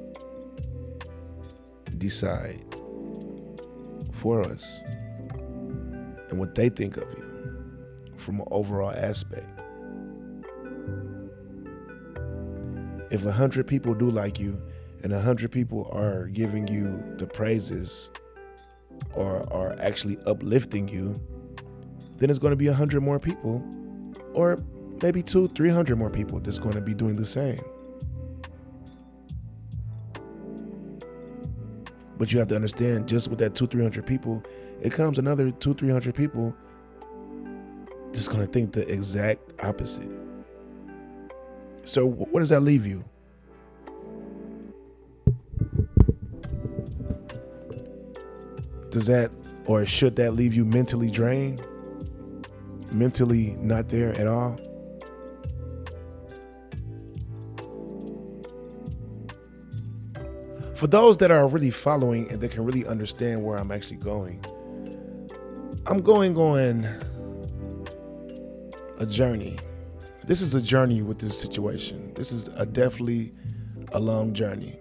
decide 1.97 2.63
for 4.13 4.41
us 4.41 4.79
and 6.29 6.39
what 6.39 6.55
they 6.55 6.69
think 6.69 6.97
of 6.97 7.07
you 7.17 7.25
from 8.17 8.39
an 8.39 8.47
overall 8.51 8.91
aspect. 8.91 9.54
If 13.15 13.25
a 13.25 13.31
hundred 13.31 13.65
people 13.65 13.93
do 13.93 14.11
like 14.11 14.41
you 14.41 14.61
and 15.01 15.13
a 15.13 15.21
hundred 15.21 15.49
people 15.49 15.89
are 15.93 16.25
giving 16.25 16.67
you 16.67 17.01
the 17.15 17.25
praises 17.25 18.09
or 19.13 19.41
are 19.53 19.73
actually 19.79 20.17
uplifting 20.25 20.89
you, 20.89 21.15
then 22.17 22.29
it's 22.29 22.39
going 22.39 22.51
to 22.51 22.57
be 22.57 22.67
a 22.67 22.73
hundred 22.73 23.03
more 23.03 23.17
people 23.17 23.63
or 24.33 24.57
maybe 25.01 25.23
two, 25.23 25.47
three 25.47 25.69
hundred 25.69 25.97
more 25.97 26.09
people 26.09 26.41
that's 26.41 26.59
going 26.59 26.75
to 26.75 26.81
be 26.81 26.93
doing 26.93 27.15
the 27.15 27.23
same. 27.23 27.57
But 32.17 32.33
you 32.33 32.39
have 32.39 32.49
to 32.49 32.55
understand, 32.55 33.07
just 33.07 33.29
with 33.29 33.39
that 33.39 33.55
two, 33.55 33.67
three 33.67 33.81
hundred 33.81 34.05
people, 34.05 34.43
it 34.81 34.91
comes 34.91 35.19
another 35.19 35.51
two, 35.51 35.73
three 35.73 35.89
hundred 35.89 36.15
people 36.15 36.53
just 38.11 38.29
gonna 38.29 38.45
think 38.45 38.73
the 38.73 38.85
exact 38.91 39.53
opposite. 39.63 40.24
So, 41.85 42.05
what 42.05 42.39
does 42.39 42.49
that 42.49 42.61
leave 42.61 42.85
you? 42.85 43.05
Does 48.89 49.07
that 49.07 49.31
or 49.65 49.85
should 49.85 50.15
that 50.17 50.33
leave 50.33 50.53
you 50.53 50.65
mentally 50.65 51.09
drained? 51.09 51.65
Mentally 52.91 53.55
not 53.59 53.89
there 53.89 54.11
at 54.17 54.27
all? 54.27 54.59
for 60.75 60.87
those 60.87 61.17
that 61.17 61.31
are 61.31 61.47
really 61.47 61.71
following 61.71 62.29
and 62.29 62.41
that 62.41 62.51
can 62.51 62.63
really 62.63 62.85
understand 62.85 63.43
where 63.43 63.57
I'm 63.57 63.71
actually 63.71 63.97
going, 63.97 64.43
I'm 65.87 66.01
going 66.01 66.37
on 66.37 66.85
a 68.99 69.05
journey. 69.05 69.57
This 70.27 70.41
is 70.41 70.55
a 70.55 70.61
journey 70.61 71.03
with 71.03 71.19
this 71.19 71.39
situation. 71.39 72.11
This 72.15 72.31
is 72.31 72.47
a 72.55 72.65
definitely 72.65 73.31
a 73.91 73.99
long 73.99 74.33
journey. 74.33 74.79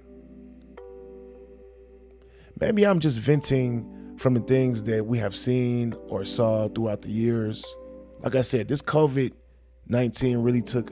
Maybe 2.59 2.87
I'm 2.87 2.99
just 2.99 3.19
venting 3.19 4.17
from 4.17 4.33
the 4.33 4.41
things 4.41 4.85
that 4.85 5.05
we 5.05 5.19
have 5.19 5.37
seen 5.37 5.95
or 6.09 6.25
saw 6.25 6.69
throughout 6.69 7.03
the 7.03 7.11
years. 7.11 7.77
Like 8.21 8.37
I 8.37 8.41
said, 8.41 8.69
this 8.69 8.81
COVID 8.81 9.33
19 9.87 10.39
really 10.39 10.63
took 10.63 10.91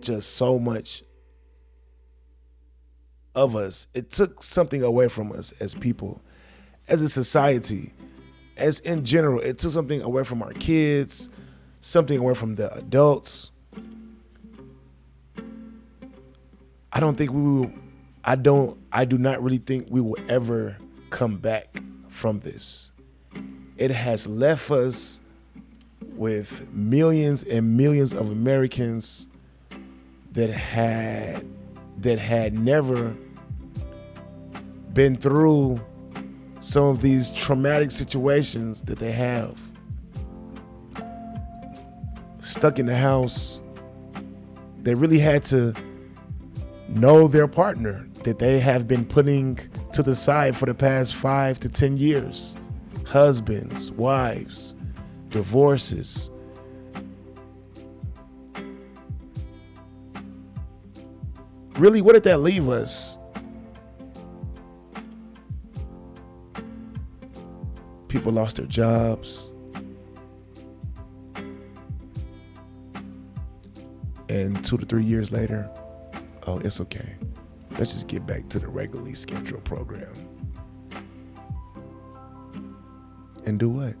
just 0.00 0.36
so 0.36 0.58
much 0.58 1.04
of 3.34 3.54
us. 3.54 3.86
It 3.92 4.10
took 4.10 4.42
something 4.42 4.82
away 4.82 5.08
from 5.08 5.30
us 5.30 5.52
as 5.60 5.74
people, 5.74 6.22
as 6.88 7.02
a 7.02 7.08
society, 7.10 7.92
as 8.56 8.80
in 8.80 9.04
general. 9.04 9.42
It 9.42 9.58
took 9.58 9.72
something 9.72 10.00
away 10.00 10.24
from 10.24 10.42
our 10.42 10.54
kids, 10.54 11.28
something 11.82 12.16
away 12.16 12.32
from 12.32 12.54
the 12.54 12.72
adults. 12.74 13.50
I 16.92 17.00
don't 17.00 17.16
think 17.16 17.32
we 17.32 17.42
will, 17.42 17.72
I 18.24 18.36
don't, 18.36 18.78
I 18.90 19.04
do 19.04 19.18
not 19.18 19.42
really 19.42 19.58
think 19.58 19.88
we 19.90 20.00
will 20.00 20.16
ever 20.28 20.76
come 21.10 21.36
back 21.36 21.82
from 22.08 22.40
this. 22.40 22.90
It 23.76 23.90
has 23.90 24.26
left 24.26 24.70
us 24.70 25.20
with 26.00 26.68
millions 26.72 27.44
and 27.44 27.76
millions 27.76 28.12
of 28.12 28.30
Americans 28.30 29.26
that 30.32 30.50
had 30.50 31.44
that 31.98 32.18
had 32.18 32.56
never 32.58 33.16
been 34.92 35.16
through 35.16 35.80
some 36.60 36.84
of 36.84 37.00
these 37.00 37.30
traumatic 37.30 37.90
situations 37.90 38.82
that 38.82 38.98
they 38.98 39.12
have. 39.12 39.58
Stuck 42.40 42.78
in 42.78 42.86
the 42.86 42.96
house, 42.96 43.60
they 44.82 44.94
really 44.94 45.18
had 45.18 45.44
to 45.44 45.74
know 46.88 47.28
their 47.28 47.46
partner 47.46 48.08
that 48.24 48.38
they 48.38 48.60
have 48.60 48.88
been 48.88 49.04
putting 49.04 49.58
to 49.92 50.02
the 50.02 50.14
side 50.14 50.56
for 50.56 50.66
the 50.66 50.74
past 50.74 51.14
five 51.14 51.58
to 51.60 51.68
10 51.68 51.96
years. 51.96 52.56
Husbands, 53.06 53.90
wives, 53.92 54.74
divorces. 55.28 56.30
Really, 61.76 62.02
what 62.02 62.14
did 62.14 62.24
that 62.24 62.40
leave 62.40 62.68
us? 62.68 63.18
People 68.08 68.32
lost 68.32 68.56
their 68.56 68.66
jobs. 68.66 69.46
And 74.28 74.62
two 74.64 74.76
to 74.76 74.84
three 74.84 75.04
years 75.04 75.30
later, 75.30 75.70
oh, 76.48 76.58
it's 76.58 76.80
okay. 76.80 77.14
Let's 77.78 77.92
just 77.92 78.08
get 78.08 78.26
back 78.26 78.48
to 78.50 78.58
the 78.58 78.68
regularly 78.68 79.14
scheduled 79.14 79.64
program. 79.64 80.12
And 83.44 83.58
do 83.58 83.68
what? 83.68 83.94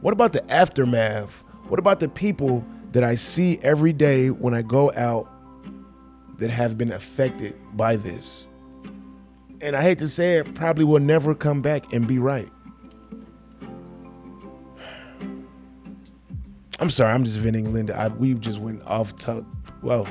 What 0.00 0.12
about 0.12 0.32
the 0.32 0.48
aftermath? 0.50 1.42
What 1.68 1.78
about 1.78 2.00
the 2.00 2.08
people 2.08 2.64
that 2.92 3.04
I 3.04 3.16
see 3.16 3.58
every 3.62 3.92
day 3.92 4.30
when 4.30 4.54
I 4.54 4.62
go 4.62 4.92
out 4.92 5.28
that 6.38 6.50
have 6.50 6.78
been 6.78 6.92
affected 6.92 7.54
by 7.74 7.96
this. 7.96 8.48
And 9.60 9.74
I 9.74 9.82
hate 9.82 9.98
to 9.98 10.08
say 10.08 10.36
it, 10.36 10.54
probably 10.54 10.84
will 10.84 11.00
never 11.00 11.34
come 11.34 11.62
back 11.62 11.92
and 11.92 12.06
be 12.06 12.18
right. 12.18 12.48
I'm 16.78 16.90
sorry, 16.90 17.12
I'm 17.12 17.24
just 17.24 17.38
venting, 17.38 17.72
Linda. 17.72 17.98
I, 17.98 18.08
we 18.08 18.34
just 18.34 18.60
went 18.60 18.82
off 18.86 19.16
top. 19.16 19.44
Well, 19.82 20.06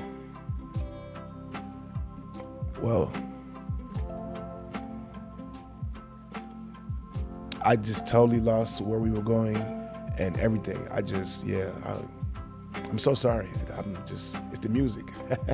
well, 2.82 3.12
I 7.64 7.76
just 7.78 8.06
totally 8.06 8.40
lost 8.40 8.82
where 8.82 9.00
we 9.00 9.10
were 9.10 9.22
going 9.22 9.58
and 10.18 10.38
everything. 10.40 10.88
I 10.92 11.02
just, 11.02 11.46
yeah, 11.46 11.70
I, 11.86 12.02
I'm 12.90 13.00
so 13.00 13.14
sorry. 13.14 13.48
I'm 13.78 13.98
just, 14.06 14.38
it's 14.52 14.60
the 14.60 14.70
music. 14.70 15.06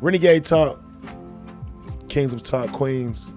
Renegade 0.00 0.44
Talk, 0.44 0.82
Kings 2.08 2.32
of 2.34 2.42
Talk, 2.42 2.72
Queens. 2.72 3.34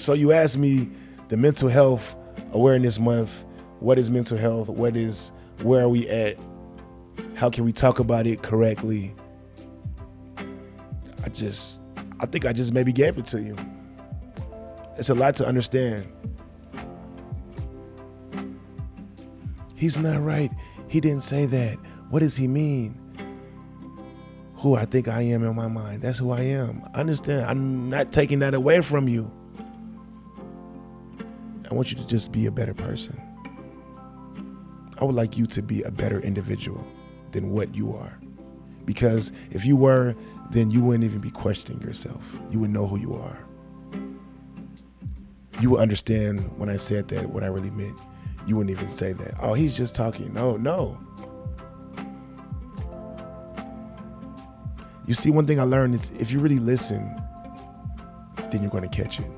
So 0.00 0.14
you 0.14 0.32
asked 0.32 0.56
me 0.56 0.88
the 1.28 1.36
mental 1.36 1.68
health 1.68 2.16
awareness 2.52 2.98
month. 2.98 3.44
What 3.80 3.98
is 3.98 4.10
mental 4.10 4.38
health? 4.38 4.68
What 4.68 4.96
is 4.96 5.30
where 5.62 5.82
are 5.82 5.90
we 5.90 6.08
at? 6.08 6.38
How 7.34 7.50
can 7.50 7.64
we 7.64 7.72
talk 7.72 7.98
about 7.98 8.26
it 8.26 8.42
correctly? 8.42 9.14
I 11.22 11.28
just 11.28 11.82
I 12.18 12.24
think 12.24 12.46
I 12.46 12.54
just 12.54 12.72
maybe 12.72 12.94
gave 12.94 13.18
it 13.18 13.26
to 13.26 13.42
you. 13.42 13.54
It's 14.96 15.10
a 15.10 15.14
lot 15.14 15.34
to 15.36 15.46
understand. 15.46 16.10
He's 19.74 19.98
not 19.98 20.22
right. 20.22 20.50
He 20.88 21.00
didn't 21.00 21.24
say 21.24 21.44
that. 21.44 21.76
What 22.08 22.20
does 22.20 22.36
he 22.36 22.48
mean? 22.48 22.96
who 24.56 24.74
I 24.76 24.84
think 24.84 25.08
I 25.08 25.22
am 25.22 25.42
in 25.42 25.56
my 25.56 25.68
mind. 25.68 26.02
That's 26.02 26.18
who 26.18 26.32
I 26.32 26.42
am. 26.42 26.82
I 26.92 27.00
understand. 27.00 27.46
I'm 27.46 27.88
not 27.88 28.12
taking 28.12 28.40
that 28.40 28.52
away 28.52 28.82
from 28.82 29.08
you. 29.08 29.32
I 31.70 31.74
want 31.74 31.90
you 31.90 31.96
to 31.98 32.06
just 32.06 32.32
be 32.32 32.46
a 32.46 32.50
better 32.50 32.74
person. 32.74 33.20
I 34.98 35.04
would 35.04 35.14
like 35.14 35.38
you 35.38 35.46
to 35.46 35.62
be 35.62 35.82
a 35.82 35.90
better 35.90 36.20
individual 36.20 36.84
than 37.32 37.50
what 37.50 37.74
you 37.74 37.94
are. 37.94 38.18
Because 38.84 39.30
if 39.50 39.64
you 39.64 39.76
were, 39.76 40.14
then 40.50 40.70
you 40.70 40.80
wouldn't 40.80 41.04
even 41.04 41.20
be 41.20 41.30
questioning 41.30 41.80
yourself. 41.80 42.22
You 42.50 42.58
would 42.60 42.70
know 42.70 42.86
who 42.86 42.98
you 42.98 43.14
are. 43.14 43.38
You 45.60 45.70
would 45.70 45.80
understand 45.80 46.40
when 46.58 46.68
I 46.68 46.76
said 46.76 47.08
that 47.08 47.30
what 47.30 47.44
I 47.44 47.46
really 47.46 47.70
meant. 47.70 47.98
You 48.46 48.56
wouldn't 48.56 48.76
even 48.76 48.92
say 48.92 49.12
that. 49.12 49.34
Oh, 49.40 49.54
he's 49.54 49.76
just 49.76 49.94
talking. 49.94 50.32
No, 50.32 50.56
no. 50.56 50.98
You 55.06 55.14
see, 55.14 55.30
one 55.30 55.46
thing 55.46 55.60
I 55.60 55.64
learned 55.64 55.94
is 55.94 56.10
if 56.18 56.32
you 56.32 56.40
really 56.40 56.58
listen, 56.58 57.20
then 58.50 58.62
you're 58.62 58.70
going 58.70 58.88
to 58.88 58.96
catch 58.96 59.20
it. 59.20 59.30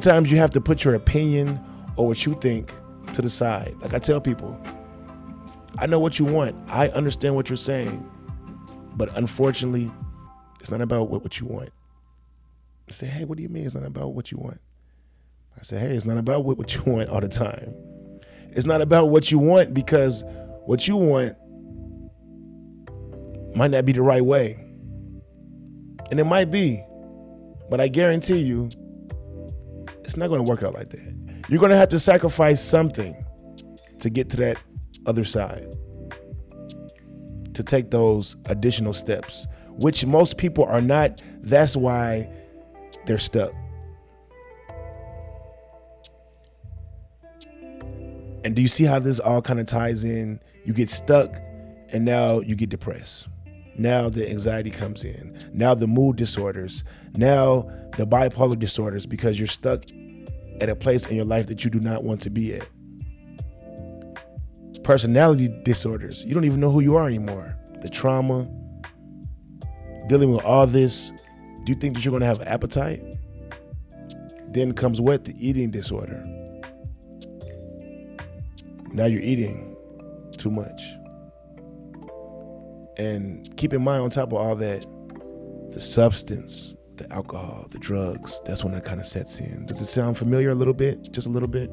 Sometimes 0.00 0.30
you 0.32 0.38
have 0.38 0.52
to 0.52 0.62
put 0.62 0.82
your 0.82 0.94
opinion 0.94 1.62
or 1.96 2.06
what 2.06 2.24
you 2.24 2.34
think 2.40 2.72
to 3.12 3.20
the 3.20 3.28
side. 3.28 3.76
Like 3.82 3.92
I 3.92 3.98
tell 3.98 4.18
people, 4.18 4.58
I 5.76 5.86
know 5.86 5.98
what 5.98 6.18
you 6.18 6.24
want. 6.24 6.56
I 6.68 6.88
understand 6.88 7.34
what 7.34 7.50
you're 7.50 7.58
saying. 7.58 8.10
But 8.96 9.14
unfortunately, 9.14 9.92
it's 10.58 10.70
not 10.70 10.80
about 10.80 11.10
what, 11.10 11.22
what 11.22 11.38
you 11.38 11.46
want. 11.46 11.68
I 12.88 12.92
say, 12.92 13.08
hey, 13.08 13.24
what 13.24 13.36
do 13.36 13.42
you 13.42 13.50
mean 13.50 13.66
it's 13.66 13.74
not 13.74 13.84
about 13.84 14.14
what 14.14 14.32
you 14.32 14.38
want? 14.38 14.58
I 15.58 15.64
say, 15.64 15.78
hey, 15.78 15.94
it's 15.94 16.06
not 16.06 16.16
about 16.16 16.46
what, 16.46 16.56
what 16.56 16.74
you 16.74 16.82
want 16.86 17.10
all 17.10 17.20
the 17.20 17.28
time. 17.28 17.74
It's 18.52 18.64
not 18.64 18.80
about 18.80 19.10
what 19.10 19.30
you 19.30 19.38
want 19.38 19.74
because 19.74 20.24
what 20.64 20.88
you 20.88 20.96
want 20.96 21.36
might 23.54 23.70
not 23.70 23.84
be 23.84 23.92
the 23.92 24.00
right 24.00 24.24
way. 24.24 24.64
And 26.10 26.18
it 26.18 26.24
might 26.24 26.50
be, 26.50 26.82
but 27.68 27.82
I 27.82 27.88
guarantee 27.88 28.38
you, 28.38 28.70
it's 30.10 30.16
not 30.16 30.26
going 30.26 30.40
to 30.40 30.48
work 30.48 30.64
out 30.64 30.74
like 30.74 30.88
that. 30.88 31.44
You're 31.48 31.60
going 31.60 31.70
to 31.70 31.76
have 31.76 31.90
to 31.90 31.98
sacrifice 32.00 32.60
something 32.60 33.14
to 34.00 34.10
get 34.10 34.28
to 34.30 34.36
that 34.38 34.60
other 35.06 35.24
side, 35.24 35.72
to 37.54 37.62
take 37.62 37.92
those 37.92 38.36
additional 38.46 38.92
steps, 38.92 39.46
which 39.68 40.04
most 40.04 40.36
people 40.36 40.64
are 40.64 40.80
not. 40.80 41.22
That's 41.42 41.76
why 41.76 42.28
they're 43.06 43.20
stuck. 43.20 43.52
And 48.42 48.56
do 48.56 48.62
you 48.62 48.68
see 48.68 48.82
how 48.82 48.98
this 48.98 49.20
all 49.20 49.42
kind 49.42 49.60
of 49.60 49.66
ties 49.66 50.02
in? 50.02 50.40
You 50.64 50.72
get 50.72 50.90
stuck 50.90 51.36
and 51.92 52.04
now 52.04 52.40
you 52.40 52.56
get 52.56 52.70
depressed. 52.70 53.28
Now 53.78 54.08
the 54.08 54.28
anxiety 54.28 54.70
comes 54.70 55.04
in. 55.04 55.38
Now 55.52 55.76
the 55.76 55.86
mood 55.86 56.16
disorders. 56.16 56.82
Now 57.16 57.70
the 57.96 58.08
bipolar 58.08 58.58
disorders 58.58 59.06
because 59.06 59.38
you're 59.38 59.46
stuck 59.46 59.84
at 60.60 60.68
a 60.68 60.76
place 60.76 61.06
in 61.06 61.16
your 61.16 61.24
life 61.24 61.46
that 61.46 61.64
you 61.64 61.70
do 61.70 61.80
not 61.80 62.04
want 62.04 62.20
to 62.22 62.30
be 62.30 62.54
at. 62.54 62.66
Personality 64.82 65.48
disorders. 65.64 66.24
You 66.24 66.34
don't 66.34 66.44
even 66.44 66.60
know 66.60 66.70
who 66.70 66.80
you 66.80 66.96
are 66.96 67.06
anymore. 67.06 67.56
The 67.82 67.88
trauma, 67.88 68.48
dealing 70.08 70.32
with 70.34 70.44
all 70.44 70.66
this. 70.66 71.10
Do 71.64 71.72
you 71.72 71.78
think 71.78 71.94
that 71.94 72.04
you're 72.04 72.12
going 72.12 72.22
to 72.22 72.26
have 72.26 72.40
an 72.40 72.48
appetite? 72.48 73.02
Then 74.48 74.72
comes 74.74 75.00
what? 75.00 75.24
The 75.24 75.34
eating 75.38 75.70
disorder. 75.70 76.22
Now 78.92 79.06
you're 79.06 79.22
eating 79.22 79.76
too 80.36 80.50
much. 80.50 80.82
And 82.96 83.56
keep 83.56 83.72
in 83.72 83.82
mind, 83.82 84.02
on 84.02 84.10
top 84.10 84.32
of 84.32 84.34
all 84.34 84.56
that, 84.56 84.84
the 85.70 85.80
substance, 85.80 86.74
the 87.00 87.12
alcohol, 87.12 87.66
the 87.70 87.78
drugs, 87.78 88.40
that's 88.44 88.62
when 88.62 88.74
that 88.74 88.84
kind 88.84 89.00
of 89.00 89.06
sets 89.06 89.40
in. 89.40 89.66
Does 89.66 89.80
it 89.80 89.86
sound 89.86 90.18
familiar 90.18 90.50
a 90.50 90.54
little 90.54 90.74
bit? 90.74 91.10
Just 91.12 91.26
a 91.26 91.30
little 91.30 91.48
bit? 91.48 91.70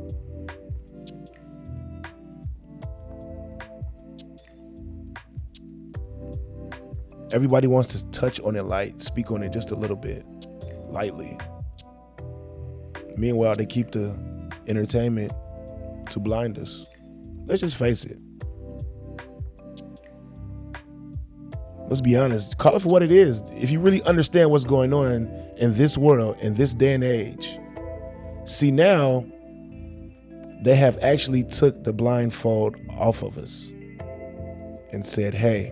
Everybody 7.34 7.68
wants 7.68 7.90
to 7.90 8.10
touch 8.12 8.40
on 8.40 8.56
it 8.56 8.64
light, 8.64 9.02
speak 9.02 9.32
on 9.32 9.44
it 9.44 9.52
just 9.52 9.72
a 9.72 9.76
little 9.76 9.98
bit, 9.98 10.26
lightly. 10.88 11.38
Meanwhile, 13.18 13.58
they 13.58 13.66
keep 13.66 13.92
the 13.92 14.18
entertainment 14.68 15.34
to 16.12 16.20
blind 16.20 16.58
us. 16.58 16.90
Let's 17.46 17.62
just 17.62 17.76
face 17.76 18.06
it. 18.06 18.18
Let's 21.88 22.02
be 22.02 22.16
honest, 22.18 22.58
call 22.58 22.76
it 22.76 22.82
for 22.82 22.90
what 22.90 23.02
it 23.02 23.12
is. 23.12 23.42
If 23.56 23.72
you 23.72 23.80
really 23.80 24.02
understand 24.04 24.52
what's 24.52 24.66
going 24.66 24.94
on 24.94 25.28
in 25.58 25.76
this 25.76 25.98
world, 25.98 26.38
in 26.40 26.54
this 26.56 26.74
day 26.76 26.94
and 26.94 27.04
age, 27.04 27.58
see 28.46 28.72
now 28.72 29.26
they 30.64 30.76
have 30.76 30.98
actually 31.02 31.44
took 31.44 31.84
the 31.84 31.94
blindfold 31.94 32.76
off 32.98 33.24
of 33.24 33.38
us 33.38 33.70
and 34.92 35.06
said, 35.06 35.34
hey, 35.34 35.72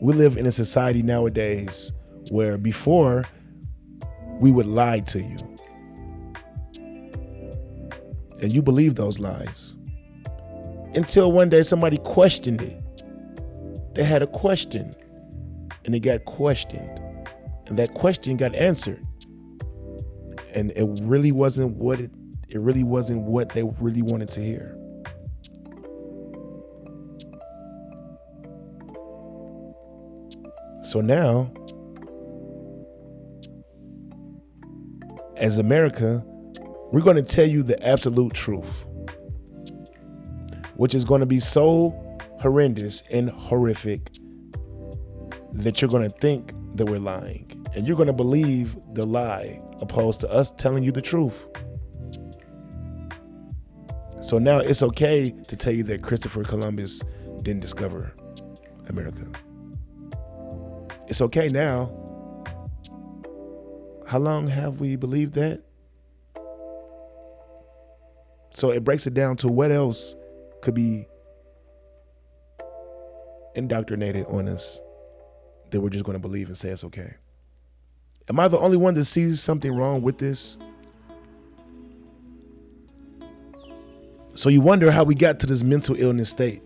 we 0.00 0.12
live 0.12 0.36
in 0.36 0.46
a 0.46 0.52
society 0.52 1.02
nowadays 1.02 1.92
where 2.30 2.58
before 2.58 3.24
we 4.40 4.50
would 4.50 4.66
lie 4.66 5.00
to 5.00 5.20
you. 5.20 5.38
And 8.42 8.52
you 8.52 8.60
believe 8.60 8.96
those 8.96 9.18
lies. 9.18 9.74
Until 10.94 11.32
one 11.32 11.48
day 11.48 11.62
somebody 11.62 11.98
questioned 11.98 12.60
it. 12.62 12.82
They 13.94 14.04
had 14.04 14.22
a 14.22 14.26
question 14.26 14.92
and 15.86 15.94
it 15.94 16.00
got 16.00 16.24
questioned. 16.24 17.00
And 17.66 17.78
that 17.78 17.94
question 17.94 18.36
got 18.36 18.54
answered. 18.54 19.04
And 20.52 20.72
it 20.72 20.86
really 21.02 21.32
wasn't 21.32 21.76
what 21.76 22.00
it 22.00 22.10
it 22.48 22.60
really 22.60 22.84
wasn't 22.84 23.22
what 23.22 23.50
they 23.50 23.64
really 23.80 24.02
wanted 24.02 24.28
to 24.28 24.40
hear. 24.40 24.78
So 30.84 31.00
now, 31.00 31.52
as 35.36 35.58
America, 35.58 36.22
we're 36.92 37.00
going 37.00 37.16
to 37.16 37.22
tell 37.22 37.48
you 37.48 37.64
the 37.64 37.84
absolute 37.84 38.32
truth, 38.32 38.86
which 40.76 40.94
is 40.94 41.04
going 41.04 41.20
to 41.20 41.26
be 41.26 41.40
so 41.40 41.90
horrendous 42.40 43.02
and 43.10 43.28
horrific 43.28 44.16
that 45.56 45.80
you're 45.80 45.90
going 45.90 46.02
to 46.02 46.16
think 46.16 46.52
that 46.76 46.84
we're 46.86 46.98
lying 46.98 47.50
and 47.74 47.86
you're 47.86 47.96
going 47.96 48.06
to 48.06 48.12
believe 48.12 48.76
the 48.92 49.06
lie 49.06 49.60
opposed 49.80 50.20
to 50.20 50.30
us 50.30 50.50
telling 50.52 50.84
you 50.84 50.92
the 50.92 51.02
truth. 51.02 51.46
So 54.20 54.38
now 54.38 54.58
it's 54.58 54.82
okay 54.82 55.30
to 55.30 55.56
tell 55.56 55.72
you 55.72 55.82
that 55.84 56.02
Christopher 56.02 56.42
Columbus 56.42 57.00
didn't 57.42 57.60
discover 57.60 58.12
America. 58.88 59.26
It's 61.08 61.20
okay 61.22 61.48
now. 61.48 61.90
How 64.06 64.18
long 64.18 64.48
have 64.48 64.80
we 64.80 64.96
believed 64.96 65.34
that? 65.34 65.62
So 68.50 68.70
it 68.70 68.84
breaks 68.84 69.06
it 69.06 69.14
down 69.14 69.36
to 69.38 69.48
what 69.48 69.70
else 69.70 70.14
could 70.62 70.74
be 70.74 71.06
indoctrinated 73.54 74.26
on 74.26 74.48
us 74.48 74.80
that 75.70 75.80
we're 75.80 75.90
just 75.90 76.04
going 76.04 76.16
to 76.16 76.20
believe 76.20 76.48
and 76.48 76.56
say 76.56 76.70
it's 76.70 76.84
okay. 76.84 77.14
Am 78.28 78.40
I 78.40 78.48
the 78.48 78.58
only 78.58 78.76
one 78.76 78.94
that 78.94 79.04
sees 79.04 79.40
something 79.40 79.72
wrong 79.72 80.02
with 80.02 80.18
this? 80.18 80.58
So 84.34 84.48
you 84.48 84.60
wonder 84.60 84.90
how 84.90 85.04
we 85.04 85.14
got 85.14 85.40
to 85.40 85.46
this 85.46 85.62
mental 85.62 85.96
illness 85.96 86.28
state. 86.28 86.62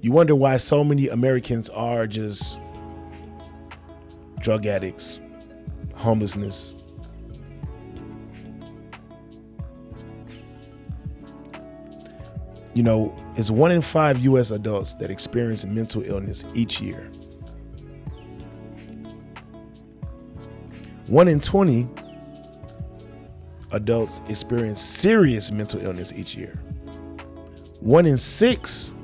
You 0.00 0.12
wonder 0.12 0.34
why 0.34 0.56
so 0.56 0.82
many 0.82 1.08
Americans 1.08 1.68
are 1.68 2.06
just 2.06 2.58
drug 4.40 4.66
addicts, 4.66 5.20
homelessness. 5.94 6.74
You 12.74 12.82
know, 12.82 13.14
it's 13.36 13.50
one 13.50 13.70
in 13.70 13.82
five 13.82 14.18
US 14.20 14.50
adults 14.50 14.94
that 14.96 15.10
experience 15.10 15.64
mental 15.64 16.02
illness 16.02 16.44
each 16.54 16.80
year. 16.80 17.10
One 21.12 21.28
in 21.28 21.40
20 21.40 21.86
adults 23.70 24.22
experience 24.30 24.80
serious 24.80 25.50
mental 25.50 25.84
illness 25.84 26.10
each 26.16 26.34
year. 26.34 26.58
One 27.80 28.06
in 28.06 28.16
six 28.16 28.94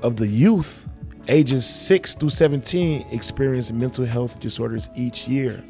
of 0.00 0.14
the 0.14 0.28
youth 0.28 0.86
ages 1.26 1.66
6 1.66 2.14
through 2.14 2.30
17 2.30 3.08
experience 3.10 3.72
mental 3.72 4.04
health 4.04 4.38
disorders 4.38 4.88
each 4.94 5.26
year. 5.26 5.64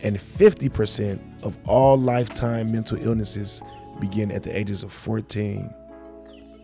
And 0.00 0.16
50% 0.16 1.20
of 1.44 1.56
all 1.68 1.96
lifetime 1.96 2.72
mental 2.72 2.98
illnesses 3.00 3.62
begin 4.00 4.32
at 4.32 4.42
the 4.42 4.58
ages 4.58 4.82
of 4.82 4.92
14 4.92 5.72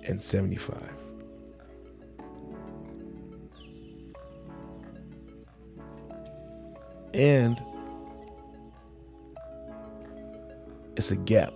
and 0.02 0.20
75. 0.20 1.03
And 7.14 7.62
it's 10.96 11.12
a 11.12 11.16
gap. 11.16 11.54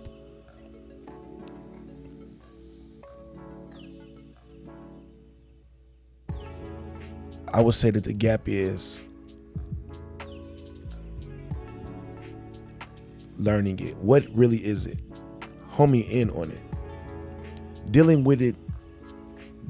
I 7.53 7.61
would 7.61 7.75
say 7.75 7.91
that 7.91 8.05
the 8.05 8.13
gap 8.13 8.47
is 8.47 9.01
learning 13.37 13.79
it. 13.79 13.97
What 13.97 14.25
really 14.33 14.63
is 14.63 14.85
it? 14.85 14.99
Homing 15.67 16.03
in 16.03 16.29
on 16.31 16.51
it. 16.51 17.91
Dealing 17.91 18.23
with 18.23 18.41
it, 18.41 18.55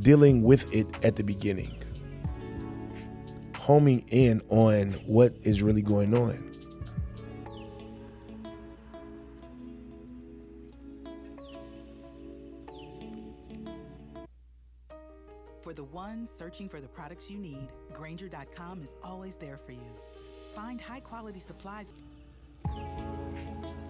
dealing 0.02 0.44
with 0.44 0.72
it 0.74 0.88
at 1.04 1.16
the 1.16 1.24
beginning. 1.24 1.76
Homing 3.70 4.04
in 4.08 4.42
on 4.50 4.94
what 5.06 5.36
is 5.44 5.62
really 5.62 5.84
going 5.84 6.18
on. 6.18 6.44
For 15.62 15.72
the 15.76 15.84
ones 15.84 16.32
searching 16.36 16.68
for 16.68 16.82
the 16.82 16.88
products 16.88 17.30
you 17.30 17.38
need, 17.38 17.68
Grainger.com 17.94 18.82
is 18.82 18.96
always 19.04 19.36
there 19.36 19.60
for 19.64 19.74
you. 19.74 19.92
Find 20.56 20.82
high 20.82 21.02
quality 21.02 21.40
supplies. 21.40 21.94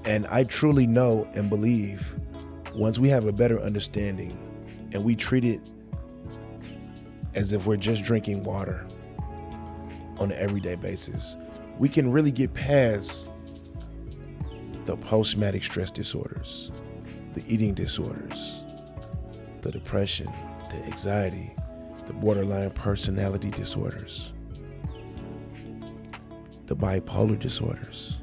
And 0.04 0.28
I 0.28 0.44
truly 0.44 0.88
know 0.88 1.26
and 1.36 1.50
believe 1.50 2.20
once 2.76 3.00
we 3.00 3.08
have 3.08 3.28
a 3.28 3.32
better 3.32 3.62
understanding 3.62 4.38
and 4.92 5.06
we 5.06 5.16
treat 5.16 5.46
it 5.46 5.62
as 7.34 7.54
if 7.54 7.66
we're 7.66 7.78
just 7.78 8.04
drinking 8.04 8.44
water 8.44 8.86
on 10.20 10.32
an 10.32 10.38
everyday 10.38 10.76
basis, 10.76 11.36
we 11.78 11.90
can 11.90 12.12
really 12.12 12.32
get 12.32 12.54
past 12.54 13.30
the 14.86 14.98
post 14.98 15.32
traumatic 15.32 15.64
stress 15.64 15.92
disorders, 15.92 16.72
the 17.34 17.44
eating 17.48 17.74
disorders, 17.74 18.60
the 19.62 19.72
depression, 19.72 20.32
the 20.70 20.76
anxiety, 20.86 21.56
the 22.06 22.14
borderline 22.14 22.72
personality 22.72 23.50
disorders, 23.52 24.34
the 26.66 26.76
bipolar 26.76 27.38
disorders, 27.38 28.18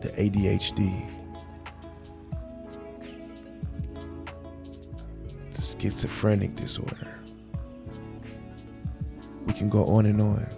the 0.00 0.08
ADHD, 0.10 1.08
the 5.52 5.62
schizophrenic 5.62 6.56
disorder. 6.56 7.09
Can 9.60 9.68
go 9.68 9.84
on 9.84 10.06
and 10.06 10.22
on, 10.22 10.48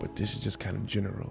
but 0.00 0.16
this 0.16 0.32
is 0.32 0.40
just 0.40 0.58
kind 0.58 0.74
of 0.74 0.86
general. 0.86 1.30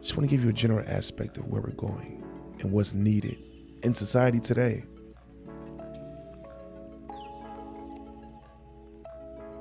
Just 0.00 0.16
want 0.16 0.28
to 0.28 0.36
give 0.36 0.42
you 0.42 0.50
a 0.50 0.52
general 0.52 0.84
aspect 0.88 1.38
of 1.38 1.46
where 1.46 1.62
we're 1.62 1.70
going 1.70 2.24
and 2.58 2.72
what's 2.72 2.94
needed 2.94 3.38
in 3.84 3.94
society 3.94 4.40
today. 4.40 4.82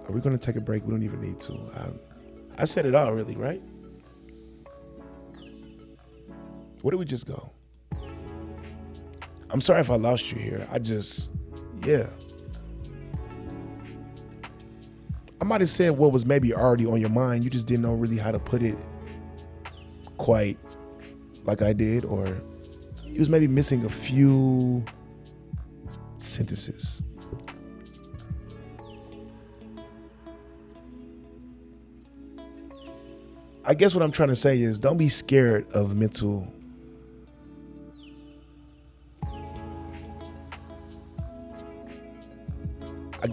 Are 0.08 0.12
we 0.12 0.22
going 0.22 0.36
to 0.36 0.40
take 0.40 0.56
a 0.56 0.60
break? 0.60 0.84
We 0.86 0.90
don't 0.90 1.04
even 1.04 1.22
need 1.22 1.40
to. 1.42 1.54
I, 1.76 2.64
I 2.64 2.66
said 2.66 2.88
it 2.88 2.96
all, 2.96 3.14
really, 3.14 3.36
right? 3.36 3.62
Where 6.82 6.90
did 6.90 6.98
we 6.98 7.06
just 7.06 7.28
go? 7.28 7.52
I'm 9.52 9.62
sorry 9.62 9.82
if 9.82 9.92
I 9.92 9.98
lost 9.98 10.32
you 10.32 10.40
here. 10.40 10.68
I 10.72 10.80
just, 10.80 11.30
yeah. 11.84 12.08
I 15.46 15.48
might 15.48 15.62
have 15.62 15.70
said 15.70 15.92
what 15.96 16.12
was 16.12 16.26
maybe 16.26 16.56
already 16.56 16.88
on 16.88 17.00
your 17.00 17.12
mind. 17.12 17.44
You 17.44 17.52
just 17.52 17.68
didn't 17.68 17.84
know 17.84 17.94
really 17.94 18.18
how 18.18 18.32
to 18.32 18.40
put 18.40 18.64
it 18.64 18.76
quite 20.18 20.58
like 21.44 21.62
I 21.62 21.72
did, 21.72 22.04
or 22.04 22.26
you 23.04 23.20
was 23.20 23.30
maybe 23.30 23.48
missing 23.48 23.86
a 23.86 23.90
few 23.90 24.84
sentences. 26.18 27.04
I 33.64 33.76
guess 33.76 33.94
what 33.94 34.02
I'm 34.02 34.12
trying 34.12 34.30
to 34.30 34.36
say 34.36 34.60
is 34.60 34.80
don't 34.80 34.98
be 34.98 35.10
scared 35.10 35.72
of 35.74 35.96
mental 35.96 36.52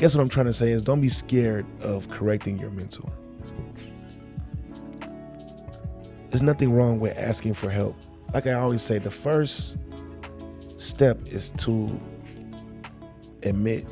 guess 0.02 0.16
what 0.16 0.20
I'm 0.20 0.28
trying 0.28 0.46
to 0.46 0.52
say 0.52 0.72
is 0.72 0.82
don't 0.82 1.00
be 1.00 1.08
scared 1.08 1.64
of 1.80 2.10
correcting 2.10 2.58
your 2.58 2.70
mental. 2.70 3.08
There's 6.28 6.42
nothing 6.42 6.72
wrong 6.72 6.98
with 6.98 7.16
asking 7.16 7.54
for 7.54 7.70
help. 7.70 7.96
Like 8.34 8.48
I 8.48 8.54
always 8.54 8.82
say, 8.82 8.98
the 8.98 9.12
first 9.12 9.76
step 10.76 11.20
is 11.28 11.52
to 11.58 12.00
admit 13.44 13.86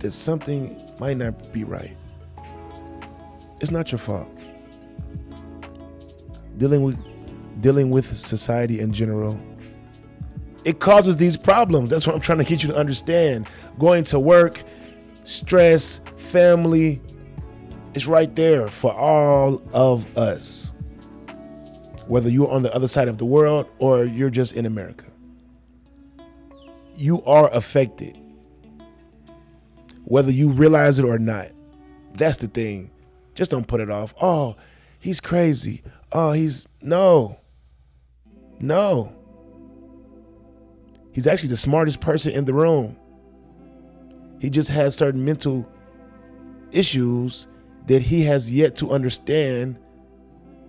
that 0.00 0.10
something 0.10 0.76
might 0.98 1.16
not 1.16 1.52
be 1.52 1.62
right. 1.62 1.96
It's 3.60 3.70
not 3.70 3.92
your 3.92 4.00
fault. 4.00 4.28
Dealing 6.56 6.82
with 6.82 6.98
dealing 7.60 7.90
with 7.90 8.18
society 8.18 8.80
in 8.80 8.92
general 8.92 9.38
it 10.68 10.80
causes 10.80 11.16
these 11.16 11.36
problems. 11.36 11.88
That's 11.88 12.06
what 12.06 12.14
I'm 12.14 12.20
trying 12.20 12.38
to 12.38 12.44
get 12.44 12.62
you 12.62 12.68
to 12.68 12.76
understand. 12.76 13.48
Going 13.78 14.04
to 14.04 14.18
work, 14.18 14.62
stress, 15.28 16.00
family, 16.16 17.00
it's 17.94 18.06
right 18.06 18.34
there 18.34 18.66
for 18.68 18.92
all 18.92 19.62
of 19.72 20.06
us. 20.16 20.72
Whether 22.06 22.30
you're 22.30 22.50
on 22.50 22.62
the 22.62 22.74
other 22.74 22.88
side 22.88 23.08
of 23.08 23.18
the 23.18 23.26
world 23.26 23.68
or 23.78 24.04
you're 24.04 24.30
just 24.30 24.54
in 24.54 24.64
America, 24.64 25.04
you 26.94 27.22
are 27.24 27.52
affected. 27.52 28.18
Whether 30.04 30.32
you 30.32 30.48
realize 30.48 30.98
it 30.98 31.04
or 31.04 31.18
not. 31.18 31.48
That's 32.14 32.38
the 32.38 32.48
thing. 32.48 32.90
Just 33.34 33.50
don't 33.50 33.68
put 33.68 33.80
it 33.80 33.90
off. 33.90 34.14
Oh, 34.20 34.56
he's 34.98 35.20
crazy. 35.20 35.82
Oh, 36.10 36.32
he's 36.32 36.66
no. 36.80 37.38
No. 38.58 39.12
He's 41.12 41.26
actually 41.26 41.50
the 41.50 41.58
smartest 41.58 42.00
person 42.00 42.32
in 42.32 42.46
the 42.46 42.54
room. 42.54 42.96
He 44.38 44.50
just 44.50 44.70
has 44.70 44.96
certain 44.96 45.24
mental 45.24 45.66
issues 46.70 47.46
that 47.86 48.02
he 48.02 48.22
has 48.24 48.52
yet 48.52 48.76
to 48.76 48.92
understand, 48.92 49.78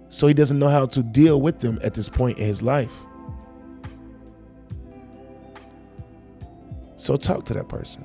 so 0.09 0.27
he 0.27 0.33
doesn't 0.33 0.57
know 0.57 0.69
how 0.69 0.85
to 0.87 1.03
deal 1.03 1.39
with 1.41 1.59
them 1.59 1.79
at 1.83 1.93
this 1.93 2.09
point 2.09 2.39
in 2.39 2.45
his 2.45 2.61
life. 2.61 3.05
So 6.95 7.15
talk 7.15 7.45
to 7.45 7.53
that 7.53 7.69
person. 7.69 8.03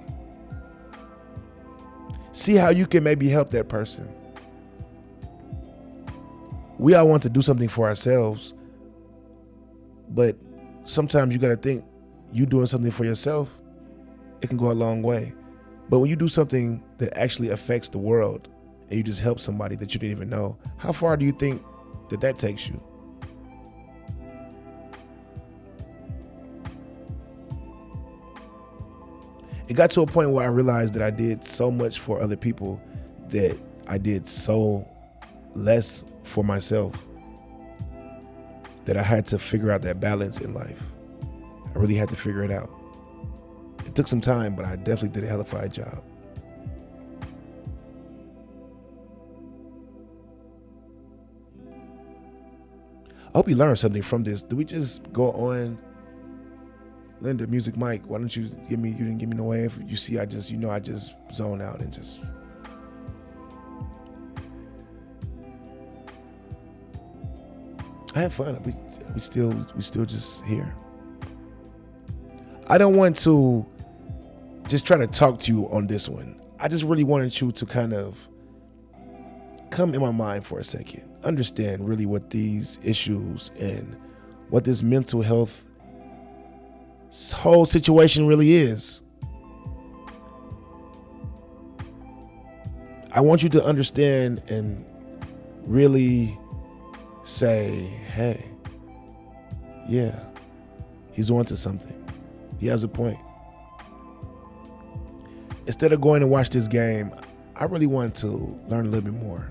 See 2.33 2.57
how 2.57 2.71
you 2.71 2.87
can 2.87 3.05
maybe 3.05 3.29
help 3.29 3.51
that 3.51 3.69
person. 3.69 4.09
We 6.79 6.95
all 6.95 7.09
want 7.09 7.23
to 7.23 7.31
do 7.31 7.41
something 7.41 7.69
for 7.69 7.87
ourselves, 7.87 8.55
but 10.09 10.37
sometimes 10.85 11.33
you 11.33 11.41
got 11.41 11.49
to 11.49 11.57
think 11.57 11.85
you 12.33 12.47
doing 12.47 12.67
something 12.67 12.91
for 12.91 13.05
yourself, 13.05 13.57
it 14.43 14.49
can 14.49 14.57
go 14.57 14.71
a 14.71 14.75
long 14.75 15.01
way. 15.01 15.33
But 15.95 16.01
when 16.01 16.11
you 16.11 16.17
do 16.17 16.27
something 16.27 16.83
that 16.99 17.17
actually 17.17 17.51
affects 17.51 17.89
the 17.89 17.99
world 17.99 18.49
and 18.89 18.97
you 18.97 19.05
just 19.05 19.21
help 19.21 19.39
somebody 19.39 19.77
that 19.77 19.95
you 19.95 20.01
didn't 20.01 20.17
even 20.17 20.29
know, 20.29 20.59
how 20.77 20.91
far 20.91 21.17
do 21.17 21.25
you 21.25 21.31
think 21.31 21.63
that 22.09 22.21
that 22.21 22.37
takes 22.37 22.67
you? 22.67 22.83
It 29.69 29.75
got 29.75 29.91
to 29.91 30.01
a 30.01 30.07
point 30.09 30.31
where 30.31 30.45
I 30.45 30.49
realized 30.49 30.95
that 30.95 31.03
I 31.03 31.11
did 31.11 31.47
so 31.47 31.71
much 31.71 32.01
for 32.01 32.21
other 32.21 32.37
people 32.37 32.83
that 33.29 33.57
I 33.87 33.97
did 33.97 34.27
so 34.27 34.89
less 35.53 36.03
for 36.25 36.43
myself 36.43 37.07
that 38.87 38.97
I 38.97 39.03
had 39.05 39.27
to 39.27 39.39
figure 39.39 39.71
out 39.71 39.83
that 39.83 40.01
balance 40.01 40.41
in 40.41 40.55
life. 40.55 40.83
I 41.73 41.79
really 41.79 41.95
had 41.95 42.09
to 42.09 42.17
figure 42.17 42.43
it 42.43 42.51
out. 42.51 42.69
It 43.95 43.97
took 43.99 44.09
some 44.09 44.21
time, 44.21 44.57
but 44.57 44.65
I 44.65 44.75
definitely 44.75 45.11
did 45.11 45.23
a 45.23 45.29
hellified 45.29 45.73
job. 45.73 46.03
I 53.27 53.37
hope 53.37 53.49
you 53.49 53.55
learned 53.55 53.79
something 53.79 54.03
from 54.03 54.25
this. 54.25 54.43
Do 54.43 54.57
we 54.57 54.65
just 54.65 55.13
go 55.13 55.31
on 55.31 55.79
Linda 57.21 57.47
Music 57.47 57.77
Mike? 57.77 58.03
Why 58.09 58.19
don't 58.19 58.35
you 58.35 58.49
give 58.69 58.81
me 58.81 58.91
you 58.91 58.97
didn't 58.97 59.19
give 59.19 59.29
me 59.29 59.37
no 59.37 59.45
wave? 59.45 59.81
You 59.87 59.95
see 59.95 60.19
I 60.19 60.27
just 60.27 60.51
you 60.51 60.57
know 60.57 60.71
I 60.71 60.81
just 60.81 61.15
zone 61.33 61.63
out 61.63 61.79
and 61.79 61.93
just 61.93 62.19
I 68.17 68.23
have 68.23 68.35
fun. 68.35 68.61
We 68.65 68.75
we 69.15 69.21
still 69.21 69.51
we 69.77 69.83
still 69.83 70.05
just 70.05 70.45
here. 70.47 70.75
I 72.67 72.77
don't 72.77 72.97
want 72.97 73.17
to 73.19 73.65
just 74.69 74.87
trying 74.87 75.01
to 75.01 75.07
talk 75.07 75.41
to 75.41 75.53
you 75.53 75.71
on 75.71 75.87
this 75.87 76.09
one. 76.09 76.41
I 76.59 76.69
just 76.69 76.85
really 76.85 77.05
wanted 77.05 77.39
you 77.41 77.53
to 77.53 77.67
kind 77.67 77.93
of 77.93 78.29
come 79.71 79.95
in 79.95 80.01
my 80.01 80.11
mind 80.11 80.47
for 80.47 80.59
a 80.59 80.65
second, 80.65 81.09
understand 81.23 81.87
really 81.89 82.07
what 82.07 82.31
these 82.31 82.79
issues 82.83 83.51
and 83.59 83.97
what 84.49 84.65
this 84.65 84.83
mental 84.83 85.23
health 85.23 85.65
whole 87.33 87.65
situation 87.65 88.27
really 88.27 88.55
is. 88.55 89.03
I 93.13 93.21
want 93.21 93.43
you 93.45 93.49
to 93.51 93.65
understand 93.65 94.43
and 94.49 94.85
really 95.67 96.37
say, 97.23 97.71
hey, 98.13 98.45
yeah, 99.89 100.19
he's 101.13 101.31
onto 101.31 101.55
something. 101.55 102.01
He 102.59 102.67
has 102.67 102.83
a 102.83 102.89
point. 102.89 103.19
Instead 105.67 105.93
of 105.93 106.01
going 106.01 106.21
to 106.21 106.27
watch 106.27 106.51
this 106.51 106.69
game, 106.69 107.13
I 107.57 107.65
really 107.65 107.87
want 107.87 108.15
to 108.17 108.29
learn 108.69 108.87
a 108.87 108.89
little 108.89 109.11
bit 109.11 109.21
more. 109.21 109.51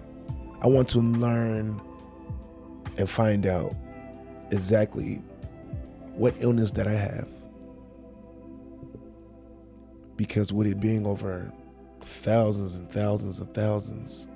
I 0.62 0.68
want 0.68 0.88
to 0.90 1.00
learn 1.00 1.82
and 2.98 3.10
find 3.10 3.48
out 3.48 3.76
exactly 4.52 5.22
what 6.16 6.36
illness 6.40 6.72
that 6.72 6.88
I 6.88 6.94
have. 6.94 7.28
Because 10.16 10.54
with 10.54 10.68
it 10.68 10.80
being 10.80 11.08
over 11.08 11.52
thousands 12.02 12.76
and 12.76 12.90
thousands 12.92 13.40
of 13.40 13.52
thousands, 13.54 14.28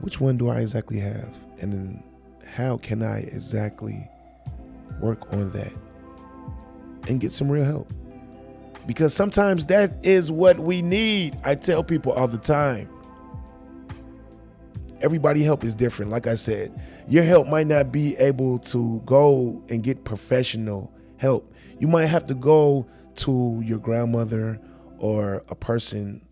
which 0.00 0.20
one 0.20 0.36
do 0.36 0.48
I 0.48 0.60
exactly 0.60 1.00
have? 1.00 1.34
And 1.60 1.72
then 1.72 2.02
how 2.46 2.76
can 2.76 3.02
I 3.02 3.20
exactly 3.20 4.08
work 5.00 5.32
on 5.32 5.50
that 5.50 5.72
and 7.08 7.20
get 7.20 7.32
some 7.32 7.48
real 7.48 7.64
help? 7.64 7.92
Because 8.86 9.14
sometimes 9.14 9.66
that 9.66 9.94
is 10.02 10.30
what 10.30 10.58
we 10.58 10.82
need. 10.82 11.38
I 11.42 11.54
tell 11.54 11.82
people 11.82 12.12
all 12.12 12.28
the 12.28 12.38
time. 12.38 12.88
Everybody 15.00 15.42
help 15.42 15.64
is 15.64 15.74
different. 15.74 16.10
Like 16.10 16.26
I 16.26 16.34
said, 16.34 16.80
your 17.08 17.24
help 17.24 17.48
might 17.48 17.66
not 17.66 17.92
be 17.92 18.16
able 18.16 18.58
to 18.60 19.02
go 19.04 19.62
and 19.68 19.82
get 19.82 20.04
professional 20.04 20.92
help. 21.16 21.52
You 21.78 21.88
might 21.88 22.06
have 22.06 22.26
to 22.26 22.34
go 22.34 22.86
to 23.16 23.62
your 23.64 23.78
grandmother 23.78 24.60
or 24.98 25.44
a 25.48 25.54
person 25.54 26.26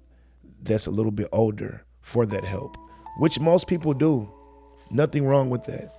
that's 0.63 0.87
a 0.87 0.91
little 0.91 1.13
bit 1.13 1.29
older 1.33 1.85
for 2.01 2.25
that 2.27 2.45
help, 2.45 2.77
which 3.19 3.39
most 3.39 3.67
people 3.67 3.95
do. 3.95 4.31
Nothing 4.91 5.27
wrong 5.27 5.51
with 5.51 5.65
that. 5.67 5.95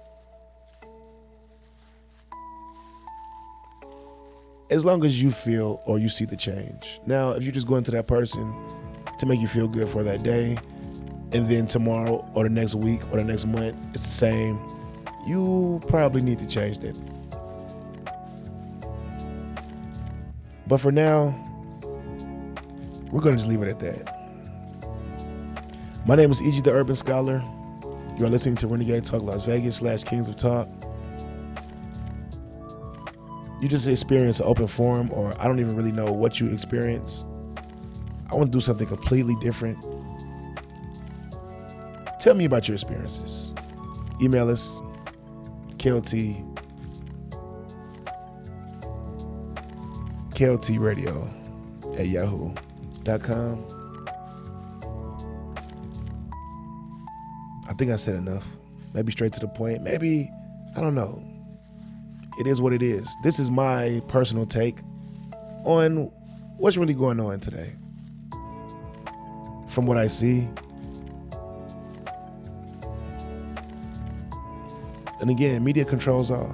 As 4.74 4.84
long 4.84 5.06
as 5.06 5.22
you 5.22 5.30
feel 5.30 5.84
or 5.86 6.00
you 6.00 6.10
see 6.10 6.26
the 6.26 6.36
change. 6.36 7.00
Now, 7.06 7.34
if 7.34 7.44
you 7.44 7.52
just 7.52 7.68
go 7.68 7.76
into 7.76 7.92
that 7.92 8.08
person 8.08 8.52
to 9.20 9.26
make 9.28 9.40
you 9.40 9.48
feel 9.48 9.68
good 9.68 9.88
for 9.88 10.02
that 10.04 10.24
day, 10.24 10.58
and 11.32 11.48
then 11.48 11.68
tomorrow 11.68 12.28
or 12.34 12.44
the 12.44 12.50
next 12.50 12.74
week 12.74 13.04
or 13.12 13.18
the 13.18 13.24
next 13.24 13.46
month 13.46 13.78
it's 13.94 14.02
the 14.02 14.10
same, 14.10 14.60
you 15.28 15.80
probably 15.88 16.24
need 16.24 16.40
to 16.40 16.48
change 16.48 16.80
that. 16.80 17.00
But 20.66 20.80
for 20.80 20.92
now, 20.92 21.36
we're 23.12 23.22
going 23.22 23.38
to 23.38 23.44
just 23.44 23.48
leave 23.48 23.62
it 23.62 23.68
at 23.68 23.80
that. 23.80 24.88
My 26.08 26.16
name 26.16 26.32
is 26.32 26.42
E.G. 26.42 26.62
the 26.62 26.72
Urban 26.72 26.96
Scholar. 26.96 27.44
You 28.18 28.26
are 28.26 28.30
listening 28.30 28.56
to 28.56 28.68
Renegade 28.68 29.04
Talk 29.04 29.22
Las 29.22 29.44
Vegas 29.44 29.76
slash 29.76 30.04
Kings 30.04 30.28
of 30.28 30.36
Talk. 30.36 30.68
You 33.64 33.70
just 33.70 33.88
experience 33.88 34.42
an 34.42 34.46
open 34.46 34.68
forum, 34.68 35.10
or 35.14 35.32
I 35.42 35.48
don't 35.48 35.62
even 35.62 35.78
really 35.78 35.94
know 35.94 36.04
what 36.04 36.38
you 36.38 36.52
experience. 36.52 37.24
I 38.30 38.36
want 38.36 38.52
to 38.52 38.58
do 38.58 38.60
something 38.60 38.86
completely 38.86 39.38
different. 39.40 39.82
Tell 42.20 42.34
me 42.34 42.44
about 42.44 42.68
your 42.68 42.76
experiences. 42.76 43.54
Email 44.22 44.50
us, 44.50 44.82
KLT, 45.78 46.44
KLT 50.32 50.78
Radio 50.78 51.34
at 51.98 52.10
yahoo.com. 52.10 53.66
I 57.70 57.74
think 57.76 57.92
I 57.94 57.96
said 57.96 58.16
enough. 58.16 58.46
Maybe 58.94 59.14
straight 59.14 59.32
to 59.32 59.40
the 59.40 59.48
point. 59.48 59.84
Maybe, 59.84 60.30
I 60.76 60.82
don't 60.82 60.96
know. 60.96 61.24
It 62.40 62.48
is 62.48 62.62
what 62.62 62.74
it 62.74 62.82
is. 62.82 63.08
This 63.24 63.40
is 63.40 63.52
my 63.52 64.02
personal 64.08 64.46
take 64.46 64.80
on 65.66 66.12
what's 66.58 66.78
really 66.78 66.94
going 66.94 67.20
on 67.20 67.40
today. 67.40 67.74
From 69.70 69.86
what 69.86 69.98
I 69.98 70.08
see, 70.08 70.48
And 75.24 75.30
again, 75.30 75.64
media 75.64 75.86
controls 75.86 76.30
all. 76.32 76.54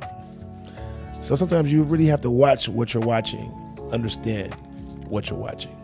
so 1.20 1.34
sometimes 1.34 1.72
you 1.72 1.82
really 1.82 2.06
have 2.06 2.20
to 2.20 2.30
watch 2.30 2.68
what 2.68 2.94
you're 2.94 3.02
watching, 3.02 3.52
understand 3.90 4.54
what 5.08 5.28
you're 5.28 5.36
watching, 5.36 5.76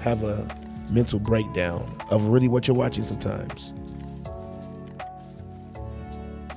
have 0.00 0.24
a 0.24 0.48
mental 0.90 1.18
breakdown 1.18 1.94
of 2.10 2.28
really 2.28 2.48
what 2.48 2.66
you're 2.66 2.74
watching 2.74 3.04
sometimes. 3.04 3.74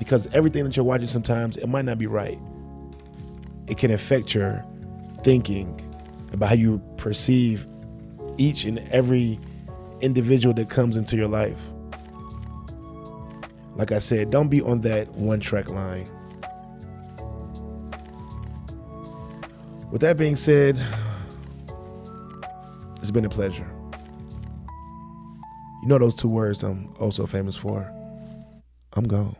Because 0.10 0.26
everything 0.34 0.64
that 0.64 0.76
you're 0.76 0.84
watching 0.84 1.06
sometimes, 1.06 1.56
it 1.58 1.68
might 1.68 1.86
not 1.86 2.00
be 2.00 2.08
right. 2.08 2.40
It 3.68 3.78
can 3.78 3.92
affect 3.92 4.34
your 4.34 4.66
thinking 5.22 5.80
about 6.34 6.50
how 6.50 6.56
you 6.56 6.82
perceive 6.98 7.68
each 8.40 8.64
and 8.64 8.80
every 8.90 9.40
individual 10.02 10.56
that 10.56 10.68
comes 10.68 10.98
into 10.98 11.16
your 11.16 11.28
life. 11.28 11.60
Like 13.76 13.92
I 13.92 14.00
said, 14.00 14.32
don't 14.32 14.48
be 14.48 14.64
on 14.64 14.82
that 14.82 15.10
one 15.10 15.40
track 15.40 15.70
line. 15.70 16.10
With 19.92 20.02
that 20.02 20.18
being 20.18 20.36
said, 20.36 20.76
it's 22.98 23.12
been 23.12 23.26
a 23.26 23.30
pleasure. 23.30 23.70
You 25.84 25.88
know 25.88 26.00
those 26.00 26.16
two 26.16 26.30
words 26.30 26.64
I'm 26.64 26.96
also 27.00 27.28
famous 27.28 27.56
for? 27.56 27.88
I'm 28.94 29.04
gone. 29.08 29.36